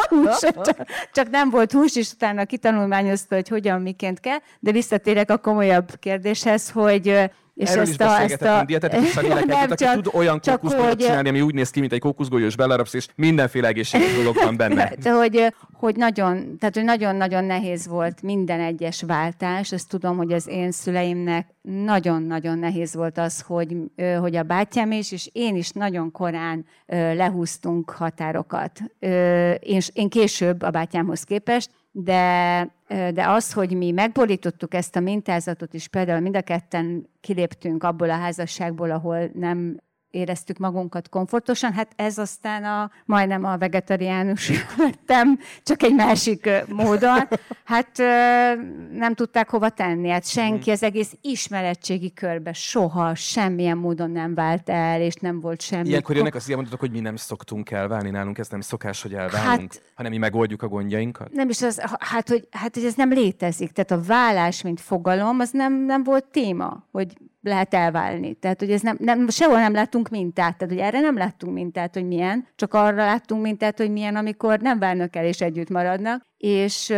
hús, 0.09 0.39
csak, 0.41 0.87
csak 1.13 1.31
nem 1.31 1.51
volt 1.51 1.73
hús, 1.73 1.97
és 1.97 2.13
utána 2.13 2.45
kitanulmányozta, 2.45 3.35
hogy 3.35 3.49
hogyan, 3.49 3.83
miként 3.83 4.21
kell. 4.21 4.39
De 4.61 4.73
visszatérek 4.73 5.31
a 5.31 5.37
komolyabb 5.37 5.99
kérdéshez, 5.99 6.71
hogy 6.71 7.31
és 7.59 7.69
Erről 7.69 7.83
ezt 7.83 7.93
is 7.93 7.99
a, 7.99 8.21
ezt 8.21 8.43
a... 8.43 8.65
dietetikus 8.67 9.17
aki 9.17 9.75
csak, 9.75 9.95
tud 9.95 10.11
olyan 10.13 10.41
kókuszgolyót 10.41 10.89
hogy... 10.89 10.97
csinálni, 10.97 11.29
ami 11.29 11.41
úgy 11.41 11.55
néz 11.55 11.71
ki, 11.71 11.81
mint 11.81 11.93
egy 11.93 12.01
kókuszgolyós 12.01 12.57
belerapsz, 12.57 12.95
és 12.95 13.07
mindenféle 13.15 13.69
egészséges 13.69 14.15
dolog 14.15 14.35
van 14.35 14.57
benne. 14.63 14.93
De 15.03 15.11
hogy, 15.11 15.55
hogy 15.73 15.97
nagyon, 15.97 16.57
tehát 16.59 16.75
hogy 16.75 16.85
nagyon-nagyon 16.85 17.45
nehéz 17.45 17.87
volt 17.87 18.23
minden 18.23 18.61
egyes 18.61 19.03
váltás. 19.03 19.73
Ezt 19.73 19.89
tudom, 19.89 20.17
hogy 20.17 20.33
az 20.33 20.49
én 20.49 20.71
szüleimnek 20.71 21.47
nagyon-nagyon 21.63 22.59
nehéz 22.59 22.95
volt 22.95 23.19
az, 23.19 23.41
hogy, 23.41 23.77
hogy 24.21 24.37
a 24.37 24.43
bátyám 24.43 24.93
is, 24.93 25.13
és 25.13 25.31
én 25.33 25.57
is 25.57 25.71
nagyon 25.71 26.13
korán 26.13 26.67
lehúztunk 26.87 27.91
határokat. 27.91 28.81
Én, 29.61 29.81
én 29.93 30.09
később 30.09 30.63
a 30.63 30.71
bátyámhoz 30.71 31.23
képest, 31.23 31.71
de, 31.91 32.63
de 32.89 33.29
az, 33.29 33.53
hogy 33.53 33.77
mi 33.77 33.91
megborítottuk 33.91 34.75
ezt 34.75 34.97
a 34.97 35.01
mintázatot, 35.01 35.75
és 35.75 35.89
például 35.89 36.21
mind 36.21 36.37
a 36.37 36.43
ketten 36.43 37.09
kiléptünk 37.21 37.85
abból 37.85 38.11
a 38.11 38.17
házasságból, 38.17 38.91
ahol 38.91 39.31
nem 39.35 39.81
éreztük 40.11 40.59
magunkat 40.59 41.09
komfortosan, 41.09 41.73
hát 41.73 41.93
ez 41.97 42.19
aztán 42.19 42.65
a, 42.65 42.91
majdnem 43.05 43.45
a 43.45 43.57
vegetariánus 43.57 44.51
lettem, 44.77 45.39
csak 45.63 45.83
egy 45.83 45.95
másik 45.95 46.51
módon. 46.69 47.29
Hát 47.65 47.99
nem 48.93 49.15
tudták 49.15 49.49
hova 49.51 49.69
tenni, 49.69 50.09
hát 50.09 50.27
senki 50.27 50.71
az 50.71 50.83
egész 50.83 51.17
ismeretségi 51.21 52.13
körbe 52.13 52.53
soha 52.53 53.15
semmilyen 53.15 53.77
módon 53.77 54.11
nem 54.11 54.35
vált 54.35 54.69
el, 54.69 55.01
és 55.01 55.15
nem 55.15 55.41
volt 55.41 55.61
semmi. 55.61 55.89
Ilyenkor 55.89 56.17
jönnek 56.17 56.35
az 56.35 56.47
ilyen 56.47 56.59
mondatok, 56.59 56.81
hogy 56.81 56.91
mi 56.91 57.01
nem 57.01 57.17
szoktunk 57.17 57.71
elválni 57.71 58.11
nálunk, 58.11 58.39
ez 58.39 58.49
nem 58.49 58.61
szokás, 58.61 59.03
hogy 59.03 59.15
elválunk, 59.15 59.73
hát, 59.73 59.83
hanem 59.95 60.11
mi 60.11 60.19
megoldjuk 60.19 60.63
a 60.63 60.69
gondjainkat? 60.69 61.33
Nem 61.33 61.49
is 61.49 61.63
az, 61.63 61.81
hát 61.99 62.29
hogy, 62.29 62.49
hát, 62.51 62.75
hogy 62.75 62.85
ez 62.85 62.95
nem 62.95 63.13
létezik. 63.13 63.73
Tehát 63.73 63.91
a 63.91 64.07
vállás, 64.07 64.63
mint 64.63 64.81
fogalom, 64.81 65.41
az 65.41 65.51
nem, 65.51 65.85
nem 65.85 66.03
volt 66.03 66.25
téma, 66.25 66.87
hogy 66.91 67.17
lehet 67.41 67.75
elválni. 67.75 68.35
Tehát, 68.35 68.61
hogy 68.61 68.71
ez 68.71 68.81
nem, 68.81 68.97
nem, 69.01 69.29
sehol 69.29 69.59
nem 69.59 69.73
láttunk 69.73 70.09
mintát, 70.09 70.57
tehát, 70.59 70.75
hogy 70.75 70.83
erre 70.83 71.01
nem 71.01 71.17
láttunk 71.17 71.55
mintát, 71.55 71.95
hogy 71.95 72.07
milyen, 72.07 72.47
csak 72.57 72.75
arra 72.75 72.97
láttunk 72.97 73.43
mintát, 73.43 73.79
hogy 73.79 73.91
milyen, 73.91 74.17
amikor 74.17 74.61
nem 74.61 74.79
válnak 74.79 75.17
el 75.17 75.25
és 75.25 75.41
együtt 75.41 75.69
maradnak. 75.69 76.23
És 76.37 76.93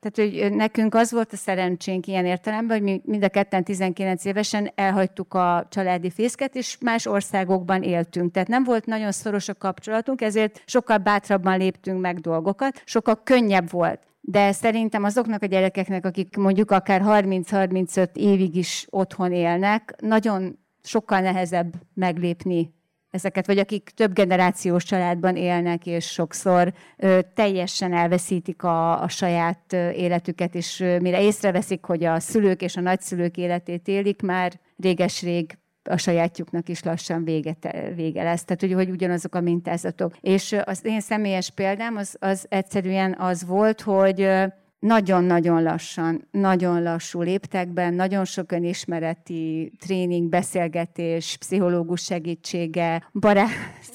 tehát, 0.00 0.32
hogy 0.32 0.56
nekünk 0.56 0.94
az 0.94 1.12
volt 1.12 1.32
a 1.32 1.36
szerencsénk 1.36 2.06
ilyen 2.06 2.26
értelemben, 2.26 2.76
hogy 2.76 2.86
mi 2.86 3.00
mind 3.04 3.24
a 3.24 3.28
ketten 3.28 3.64
19 3.64 4.24
évesen 4.24 4.70
elhagytuk 4.74 5.34
a 5.34 5.66
családi 5.70 6.10
fészket, 6.10 6.54
és 6.54 6.78
más 6.80 7.06
országokban 7.06 7.82
éltünk. 7.82 8.32
Tehát 8.32 8.48
nem 8.48 8.64
volt 8.64 8.86
nagyon 8.86 9.12
szoros 9.12 9.48
a 9.48 9.54
kapcsolatunk, 9.54 10.20
ezért 10.20 10.62
sokkal 10.66 10.98
bátrabban 10.98 11.58
léptünk 11.58 12.00
meg 12.00 12.18
dolgokat, 12.18 12.82
sokkal 12.84 13.20
könnyebb 13.24 13.70
volt 13.70 14.00
de 14.30 14.52
szerintem 14.52 15.04
azoknak 15.04 15.42
a 15.42 15.46
gyerekeknek, 15.46 16.06
akik 16.06 16.36
mondjuk 16.36 16.70
akár 16.70 17.02
30-35 17.04 18.16
évig 18.16 18.56
is 18.56 18.86
otthon 18.90 19.32
élnek, 19.32 19.94
nagyon 20.00 20.58
sokkal 20.82 21.20
nehezebb 21.20 21.74
meglépni 21.94 22.74
ezeket, 23.10 23.46
vagy 23.46 23.58
akik 23.58 23.90
több 23.94 24.12
generációs 24.12 24.84
családban 24.84 25.36
élnek, 25.36 25.86
és 25.86 26.06
sokszor 26.06 26.72
ö, 26.96 27.18
teljesen 27.34 27.92
elveszítik 27.92 28.62
a, 28.62 29.02
a 29.02 29.08
saját 29.08 29.72
életüket, 29.72 30.54
és 30.54 30.80
ö, 30.80 30.98
mire 30.98 31.22
észreveszik, 31.22 31.84
hogy 31.84 32.04
a 32.04 32.20
szülők 32.20 32.62
és 32.62 32.76
a 32.76 32.80
nagyszülők 32.80 33.36
életét 33.36 33.88
élik, 33.88 34.22
már 34.22 34.52
réges-rég 34.76 35.58
a 35.88 35.96
sajátjuknak 35.96 36.68
is 36.68 36.82
lassan 36.82 37.24
vége, 37.24 37.56
vége 37.94 38.22
lesz. 38.22 38.44
Tehát, 38.44 38.60
hogy, 38.60 38.72
hogy 38.72 38.90
ugyanazok 38.90 39.34
a 39.34 39.40
mintázatok. 39.40 40.16
És 40.20 40.56
az 40.64 40.84
én 40.84 41.00
személyes 41.00 41.50
példám 41.50 41.96
az, 41.96 42.16
az 42.20 42.46
egyszerűen 42.48 43.14
az 43.18 43.46
volt, 43.46 43.80
hogy 43.80 44.28
nagyon-nagyon 44.78 45.62
lassan, 45.62 46.28
nagyon 46.30 46.82
lassú 46.82 47.22
léptekben, 47.22 47.94
nagyon 47.94 48.24
sok 48.24 48.52
önismereti 48.52 49.72
tréning, 49.78 50.28
beszélgetés, 50.28 51.36
pszichológus 51.40 52.02
segítsége, 52.02 53.08
barát, 53.12 53.48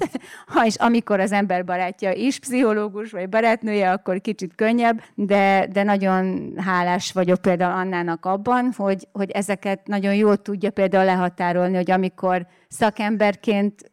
ha 0.53 0.65
és 0.65 0.75
amikor 0.75 1.19
az 1.19 1.31
ember 1.31 1.65
barátja 1.65 2.11
is 2.11 2.39
pszichológus, 2.39 3.11
vagy 3.11 3.29
barátnője, 3.29 3.91
akkor 3.91 4.21
kicsit 4.21 4.55
könnyebb, 4.55 5.01
de, 5.15 5.67
de 5.71 5.83
nagyon 5.83 6.53
hálás 6.57 7.11
vagyok 7.11 7.41
például 7.41 7.79
Annának 7.79 8.25
abban, 8.25 8.73
hogy, 8.75 9.07
hogy 9.11 9.31
ezeket 9.31 9.87
nagyon 9.87 10.15
jól 10.15 10.37
tudja 10.37 10.71
például 10.71 11.05
lehatárolni, 11.05 11.75
hogy 11.75 11.91
amikor 11.91 12.47
szakemberként 12.67 13.91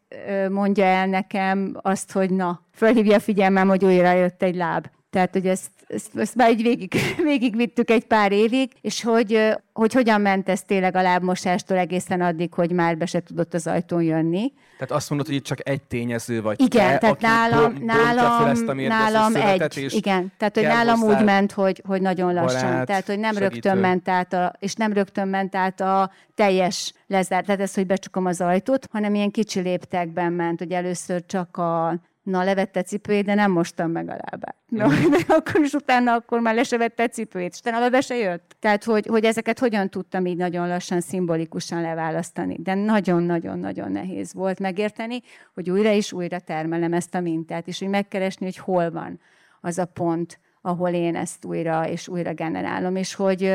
mondja 0.48 0.84
el 0.84 1.06
nekem 1.06 1.76
azt, 1.82 2.12
hogy 2.12 2.30
na, 2.30 2.62
fölhívja 2.72 3.16
a 3.16 3.20
figyelmem, 3.20 3.68
hogy 3.68 3.84
újra 3.84 4.12
jött 4.12 4.42
egy 4.42 4.56
láb 4.56 4.86
tehát, 5.10 5.32
hogy 5.32 5.46
ezt, 5.46 5.70
ezt, 5.88 6.16
ezt 6.16 6.34
már 6.34 6.50
így 6.50 6.62
végig, 6.62 6.94
végig 7.30 7.56
vittük 7.56 7.90
egy 7.90 8.04
pár 8.04 8.32
évig, 8.32 8.72
és 8.80 9.02
hogy, 9.02 9.54
hogy 9.72 9.92
hogyan 9.92 10.20
ment 10.20 10.48
ez 10.48 10.62
tényleg 10.62 10.96
a 10.96 11.02
lábmosástól 11.02 11.76
egészen 11.76 12.20
addig, 12.20 12.54
hogy 12.54 12.72
már 12.72 12.96
be 12.96 13.06
se 13.06 13.20
tudott 13.20 13.54
az 13.54 13.66
ajtón 13.66 14.02
jönni. 14.02 14.52
Tehát 14.78 14.94
azt 14.94 15.08
mondod, 15.08 15.26
hogy 15.26 15.36
itt 15.36 15.44
csak 15.44 15.68
egy 15.68 15.82
tényező 15.82 16.42
vagy 16.42 16.60
Igen, 16.60 16.90
te, 16.90 16.98
tehát 16.98 17.20
nálam, 17.20 17.74
nálam, 17.84 18.46
ezt 18.46 18.68
a 18.68 18.74
nálam 18.74 19.34
egy, 19.34 19.86
igen, 19.88 20.32
tehát 20.38 20.54
hogy 20.54 20.64
nálam 20.64 21.02
úgy 21.02 21.24
ment, 21.24 21.52
hogy, 21.52 21.82
hogy 21.86 22.00
nagyon 22.00 22.34
lassan, 22.34 22.70
barát, 22.70 22.86
tehát 22.86 23.06
hogy 23.06 23.18
nem 23.18 23.34
segítő. 23.34 23.52
rögtön 23.52 23.76
ment 23.76 24.08
át, 24.08 24.32
a, 24.32 24.52
és 24.58 24.74
nem 24.74 24.92
rögtön 24.92 25.28
ment 25.28 25.54
át 25.54 25.80
a 25.80 26.10
teljes 26.34 26.92
lezárt, 27.06 27.46
tehát 27.46 27.60
ez, 27.60 27.74
hogy 27.74 27.86
becsukom 27.86 28.26
az 28.26 28.40
ajtót, 28.40 28.88
hanem 28.92 29.14
ilyen 29.14 29.30
kicsi 29.30 29.60
léptekben 29.60 30.32
ment, 30.32 30.58
hogy 30.58 30.72
először 30.72 31.26
csak 31.26 31.56
a 31.56 32.00
Na, 32.30 32.44
levette 32.44 32.82
cipőjét, 32.82 33.24
de 33.24 33.34
nem 33.34 33.50
mostam 33.50 33.90
meg 33.90 34.08
a 34.08 34.16
lábát. 34.30 34.56
Na, 34.66 34.88
de 34.88 35.18
akkor 35.28 35.60
is 35.60 35.72
utána 35.72 36.12
akkor 36.12 36.40
már 36.40 36.54
le 36.54 36.62
se 36.62 36.76
vette 36.76 37.08
cipőjét, 37.08 37.52
és 37.52 37.58
utána 37.58 37.88
be 37.88 38.00
se 38.00 38.16
jött. 38.16 38.56
Tehát, 38.58 38.84
hogy, 38.84 39.06
hogy 39.06 39.24
ezeket 39.24 39.58
hogyan 39.58 39.88
tudtam 39.88 40.26
így 40.26 40.36
nagyon 40.36 40.68
lassan, 40.68 41.00
szimbolikusan 41.00 41.80
leválasztani. 41.80 42.56
De 42.62 42.74
nagyon-nagyon-nagyon 42.74 43.92
nehéz 43.92 44.34
volt 44.34 44.58
megérteni, 44.60 45.20
hogy 45.54 45.70
újra 45.70 45.90
és 45.90 46.12
újra 46.12 46.38
termelem 46.38 46.92
ezt 46.92 47.14
a 47.14 47.20
mintát, 47.20 47.68
és 47.68 47.78
hogy 47.78 47.88
megkeresni, 47.88 48.44
hogy 48.44 48.56
hol 48.56 48.90
van 48.90 49.20
az 49.60 49.78
a 49.78 49.84
pont, 49.84 50.38
ahol 50.62 50.90
én 50.90 51.16
ezt 51.16 51.44
újra 51.44 51.88
és 51.88 52.08
újra 52.08 52.34
generálom, 52.34 52.96
és 52.96 53.14
hogy, 53.14 53.52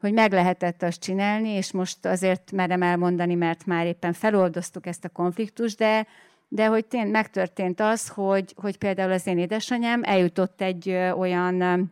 hogy 0.00 0.12
meg 0.12 0.32
lehetett 0.32 0.82
azt 0.82 1.00
csinálni, 1.00 1.48
és 1.48 1.72
most 1.72 2.06
azért 2.06 2.52
merem 2.52 2.82
elmondani, 2.82 3.34
mert 3.34 3.66
már 3.66 3.86
éppen 3.86 4.12
feloldoztuk 4.12 4.86
ezt 4.86 5.04
a 5.04 5.08
konfliktust, 5.08 5.78
de 5.78 6.06
de 6.54 6.66
hogy 6.66 6.86
tény, 6.86 7.06
megtörtént 7.06 7.80
az, 7.80 8.08
hogy, 8.08 8.54
hogy 8.56 8.78
például 8.78 9.12
az 9.12 9.26
én 9.26 9.38
édesanyám 9.38 10.02
eljutott 10.04 10.60
egy 10.60 10.90
olyan 11.16 11.90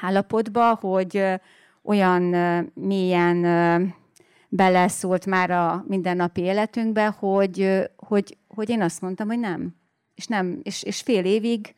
állapotba, 0.00 0.74
hogy 0.74 1.24
olyan 1.82 2.22
mélyen 2.74 3.42
beleszólt 4.48 5.26
már 5.26 5.50
a 5.50 5.84
mindennapi 5.88 6.40
életünkbe, 6.40 7.06
hogy, 7.06 7.88
hogy, 7.96 8.36
hogy 8.48 8.68
én 8.68 8.82
azt 8.82 9.00
mondtam, 9.00 9.26
hogy 9.26 9.38
nem. 9.38 9.74
És, 10.14 10.26
nem, 10.26 10.60
és, 10.62 10.82
és 10.82 11.00
fél 11.00 11.24
évig 11.24 11.74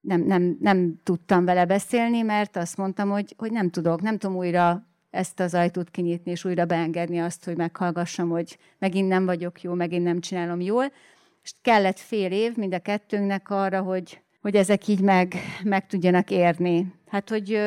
nem, 0.00 0.20
nem, 0.20 0.56
nem 0.60 1.00
tudtam 1.02 1.44
vele 1.44 1.64
beszélni, 1.64 2.22
mert 2.22 2.56
azt 2.56 2.76
mondtam, 2.76 3.10
hogy, 3.10 3.34
hogy 3.38 3.52
nem 3.52 3.70
tudok, 3.70 4.00
nem 4.00 4.18
tudom 4.18 4.36
újra 4.36 4.86
ezt 5.10 5.40
az 5.40 5.54
ajtót 5.54 5.90
kinyitni, 5.90 6.30
és 6.30 6.44
újra 6.44 6.64
beengedni 6.64 7.20
azt, 7.20 7.44
hogy 7.44 7.56
meghallgassam, 7.56 8.28
hogy 8.28 8.58
megint 8.78 9.08
nem 9.08 9.24
vagyok 9.24 9.62
jó, 9.62 9.74
megint 9.74 10.04
nem 10.04 10.20
csinálom 10.20 10.60
jól. 10.60 10.84
És 11.42 11.52
kellett 11.62 11.98
fél 11.98 12.32
év 12.32 12.56
mind 12.56 12.74
a 12.74 12.78
kettőnknek 12.78 13.50
arra, 13.50 13.82
hogy, 13.82 14.20
hogy 14.40 14.54
ezek 14.54 14.88
így 14.88 15.00
meg, 15.00 15.34
meg 15.64 15.86
tudjanak 15.86 16.30
érni. 16.30 16.94
Hát, 17.06 17.28
hogy 17.28 17.60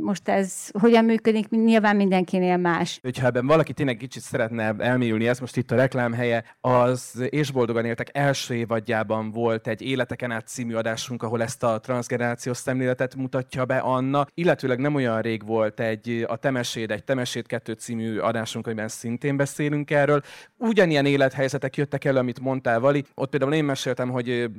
most 0.00 0.28
ez 0.28 0.68
hogyan 0.80 1.04
működik, 1.04 1.48
nyilván 1.48 1.96
mindenkinél 1.96 2.56
más. 2.56 2.98
Hogyha 3.02 3.26
ebben 3.26 3.46
valaki 3.46 3.72
tényleg 3.72 3.96
kicsit 3.96 4.22
szeretne 4.22 4.74
elmélyülni, 4.78 5.28
ez 5.28 5.38
most 5.38 5.56
itt 5.56 5.70
a 5.70 5.76
reklámhelye, 5.76 6.44
az 6.60 7.26
És 7.28 7.50
boldogan 7.50 7.84
éltek 7.84 8.08
első 8.12 8.54
évadjában 8.54 9.30
volt 9.30 9.66
egy 9.66 9.82
Életeken 9.82 10.30
át 10.30 10.46
című 10.46 10.74
adásunk, 10.74 11.22
ahol 11.22 11.42
ezt 11.42 11.62
a 11.62 11.80
transgenerációs 11.80 12.56
szemléletet 12.56 13.14
mutatja 13.14 13.64
be 13.64 13.78
Anna, 13.78 14.26
illetőleg 14.34 14.78
nem 14.78 14.94
olyan 14.94 15.20
rég 15.20 15.46
volt 15.46 15.80
egy 15.80 16.24
a 16.28 16.36
Temeséd, 16.36 16.90
egy 16.90 17.04
Temeséd 17.04 17.46
2 17.46 17.72
című 17.72 18.18
adásunk, 18.18 18.66
amiben 18.66 18.88
szintén 18.88 19.36
beszélünk 19.36 19.90
erről. 19.90 20.22
Ugyanilyen 20.58 21.06
élethelyzetek 21.06 21.76
jöttek 21.76 22.04
elő, 22.04 22.18
amit 22.18 22.40
mondtál, 22.40 22.80
Vali. 22.80 23.04
Ott 23.14 23.30
például 23.30 23.54
én 23.54 23.64
meséltem, 23.64 24.10
hogy 24.10 24.50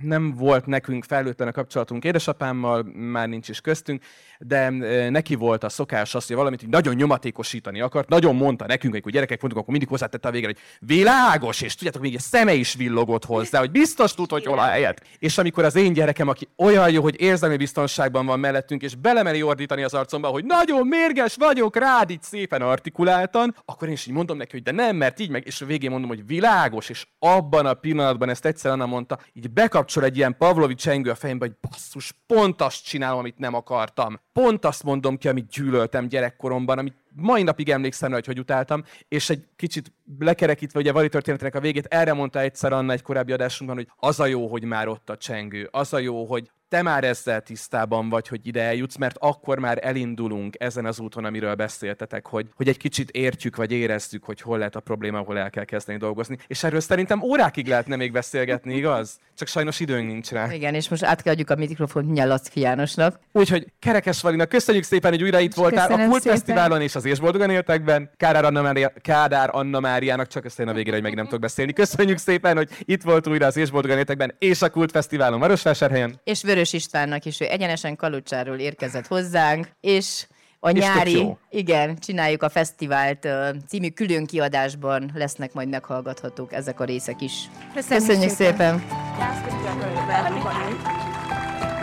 nem 0.00 0.34
volt 0.34 0.66
nekünk 0.66 1.04
felnőtten 1.04 1.48
a 1.48 1.52
kapcsolatunk 1.52 2.04
édesapámmal, 2.04 2.82
már 2.94 3.28
nincs 3.28 3.48
is 3.48 3.60
köztünk, 3.60 4.02
de 4.38 4.70
neki 5.10 5.34
volt 5.34 5.64
a 5.64 5.68
szokás 5.68 6.14
az, 6.14 6.26
hogy 6.26 6.36
valamit 6.36 6.70
nagyon 6.70 6.94
nyomatékosítani 6.94 7.80
akart, 7.80 8.08
nagyon 8.08 8.36
mondta 8.36 8.66
nekünk, 8.66 8.92
amikor 8.92 9.12
gyerekek 9.12 9.40
voltunk, 9.40 9.60
akkor 9.60 9.72
mindig 9.72 9.88
hozzátette 9.88 10.28
a 10.28 10.30
végre, 10.30 10.46
hogy 10.46 10.58
világos, 10.78 11.60
és 11.60 11.74
tudjátok, 11.74 12.02
még 12.02 12.14
egy 12.14 12.20
szeme 12.20 12.54
is 12.54 12.74
villogott 12.74 13.24
hozzá, 13.24 13.58
hogy 13.58 13.70
biztos 13.70 14.14
tud, 14.14 14.30
hogy 14.30 14.44
hol 14.44 14.58
a 14.58 14.62
helyet. 14.62 15.06
És 15.18 15.38
amikor 15.38 15.64
az 15.64 15.76
én 15.76 15.92
gyerekem, 15.92 16.28
aki 16.28 16.48
olyan 16.56 16.90
jó, 16.90 17.02
hogy 17.02 17.20
érzelmi 17.20 17.56
biztonságban 17.56 18.26
van 18.26 18.40
mellettünk, 18.40 18.82
és 18.82 18.94
belemeli 18.94 19.42
ordítani 19.42 19.82
az 19.82 19.94
arcomba, 19.94 20.28
hogy 20.28 20.44
nagyon 20.44 20.86
mérges 20.86 21.36
vagyok 21.36 21.76
rád, 21.76 22.10
így 22.10 22.22
szépen 22.22 22.62
artikuláltan, 22.62 23.56
akkor 23.64 23.88
én 23.88 23.94
is 23.94 24.06
így 24.06 24.14
mondom 24.14 24.36
neki, 24.36 24.50
hogy 24.50 24.62
de 24.62 24.72
nem, 24.72 24.96
mert 24.96 25.20
így 25.20 25.30
meg, 25.30 25.46
és 25.46 25.60
a 25.60 25.66
végén 25.66 25.90
mondom, 25.90 26.08
hogy 26.08 26.26
világos, 26.26 26.88
és 26.88 27.06
abban 27.18 27.66
a 27.66 27.74
pillanatban 27.74 28.28
ezt 28.28 28.44
egyszer 28.44 28.70
Anna 28.70 28.86
mondta, 28.86 29.18
így 29.32 29.48
bekapcsol 29.84 30.04
egy 30.04 30.16
ilyen 30.16 30.36
Pavlovics 30.36 30.82
csengő 30.82 31.10
a 31.10 31.14
fejembe, 31.14 31.46
hogy 31.46 31.70
basszus, 31.70 32.14
pont 32.26 32.60
azt 32.60 32.84
csinálom, 32.84 33.18
amit 33.18 33.38
nem 33.38 33.54
akartam. 33.54 34.20
Pont 34.32 34.64
azt 34.64 34.82
mondom 34.82 35.18
ki, 35.18 35.28
amit 35.28 35.48
gyűlöltem 35.48 36.08
gyerekkoromban, 36.08 36.78
amit 36.78 36.94
mai 37.16 37.42
napig 37.42 37.70
emlékszem 37.70 38.08
rá, 38.08 38.14
hogy 38.14 38.26
hogy 38.26 38.38
utáltam, 38.38 38.84
és 39.08 39.30
egy 39.30 39.44
kicsit 39.56 39.92
lekerekítve 40.18 40.80
ugye 40.80 40.92
Vali 40.92 41.08
történetének 41.08 41.54
a 41.54 41.60
végét, 41.60 41.86
erre 41.86 42.12
mondta 42.12 42.40
egyszer 42.40 42.72
Anna 42.72 42.92
egy 42.92 43.02
korábbi 43.02 43.32
adásunkban, 43.32 43.78
hogy 43.78 43.88
az 43.96 44.20
a 44.20 44.26
jó, 44.26 44.48
hogy 44.48 44.64
már 44.64 44.88
ott 44.88 45.10
a 45.10 45.16
csengő, 45.16 45.68
az 45.70 45.92
a 45.92 45.98
jó, 45.98 46.24
hogy 46.24 46.50
te 46.74 46.82
már 46.82 47.04
ezzel 47.04 47.40
tisztában 47.40 48.08
vagy, 48.08 48.28
hogy 48.28 48.46
ide 48.46 48.62
eljutsz, 48.62 48.96
mert 48.96 49.16
akkor 49.18 49.58
már 49.58 49.78
elindulunk 49.82 50.54
ezen 50.58 50.86
az 50.86 51.00
úton, 51.00 51.24
amiről 51.24 51.54
beszéltetek, 51.54 52.26
hogy, 52.26 52.48
hogy 52.54 52.68
egy 52.68 52.76
kicsit 52.76 53.10
értjük, 53.10 53.56
vagy 53.56 53.72
érezzük, 53.72 54.24
hogy 54.24 54.40
hol 54.40 54.58
lehet 54.58 54.76
a 54.76 54.80
probléma, 54.80 55.18
ahol 55.18 55.38
el 55.38 55.50
kell 55.50 55.64
kezdeni 55.64 55.98
dolgozni. 55.98 56.38
És 56.46 56.64
erről 56.64 56.80
szerintem 56.80 57.22
órákig 57.22 57.66
lehetne 57.66 57.96
még 57.96 58.12
beszélgetni, 58.12 58.74
igaz? 58.76 59.18
Csak 59.34 59.48
sajnos 59.48 59.80
időnk 59.80 60.06
nincs 60.06 60.30
rá. 60.30 60.52
Igen, 60.52 60.74
és 60.74 60.88
most 60.88 61.02
átkeadjuk 61.02 61.50
a 61.50 61.54
mikrofont 61.54 62.12
Nyalacki 62.12 62.60
Jánosnak. 62.60 63.20
Úgyhogy 63.32 63.72
Kerekes 63.78 64.20
Valinak 64.20 64.48
köszönjük 64.48 64.84
szépen, 64.84 65.10
hogy 65.10 65.22
újra 65.22 65.38
itt 65.38 65.54
voltál 65.54 65.92
a 65.92 66.08
Kult 66.08 66.22
Fesztiválon 66.22 66.80
és 66.80 66.94
az 66.94 67.03
És 67.10 67.20
Boldogan 67.20 67.50
éltekben. 67.50 68.10
Kádár 68.16 68.44
Anna, 68.44 68.62
Mária, 68.62 68.92
Kádár 69.02 69.48
Anna 69.52 69.80
Máriának 69.80 70.26
csak 70.26 70.44
ezt 70.44 70.60
a 70.60 70.72
végére, 70.72 70.96
hogy 70.96 71.02
meg 71.02 71.14
nem 71.14 71.24
tudok 71.24 71.40
beszélni. 71.40 71.72
Köszönjük 71.72 72.18
szépen, 72.18 72.56
hogy 72.56 72.68
itt 72.80 73.02
volt 73.02 73.26
újra 73.26 73.46
az 73.46 73.56
És 73.56 73.70
Boldogan 73.70 73.98
éltekben 73.98 74.34
és 74.38 74.62
a 74.62 74.70
Kult 74.70 74.90
Fesztiválon 74.90 75.38
Marosvásárhelyen. 75.38 76.20
És 76.24 76.42
Vörös 76.42 76.72
Istvánnak 76.72 77.24
is, 77.24 77.40
ő 77.40 77.44
egyenesen 77.44 77.96
Kalucsáról 77.96 78.58
érkezett 78.58 79.06
hozzánk, 79.06 79.68
és 79.80 80.26
a 80.60 80.70
nyári, 80.70 81.36
igen, 81.50 81.98
csináljuk 81.98 82.42
a 82.42 82.48
fesztivált 82.48 83.28
című 83.68 83.88
külön 83.88 84.26
kiadásban 84.26 85.10
lesznek 85.14 85.52
majd 85.52 85.68
meghallgathatók 85.68 86.52
ezek 86.52 86.80
a 86.80 86.84
részek 86.84 87.20
is. 87.20 87.32
Köszönjük, 87.74 88.06
Köszönjük 88.06 88.30
szépen! 88.30 88.78
szépen. 88.78 89.02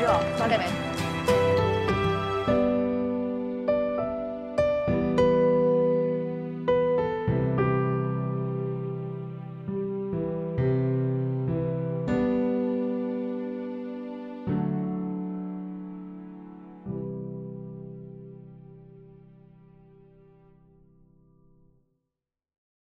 Ja, 0.02 0.91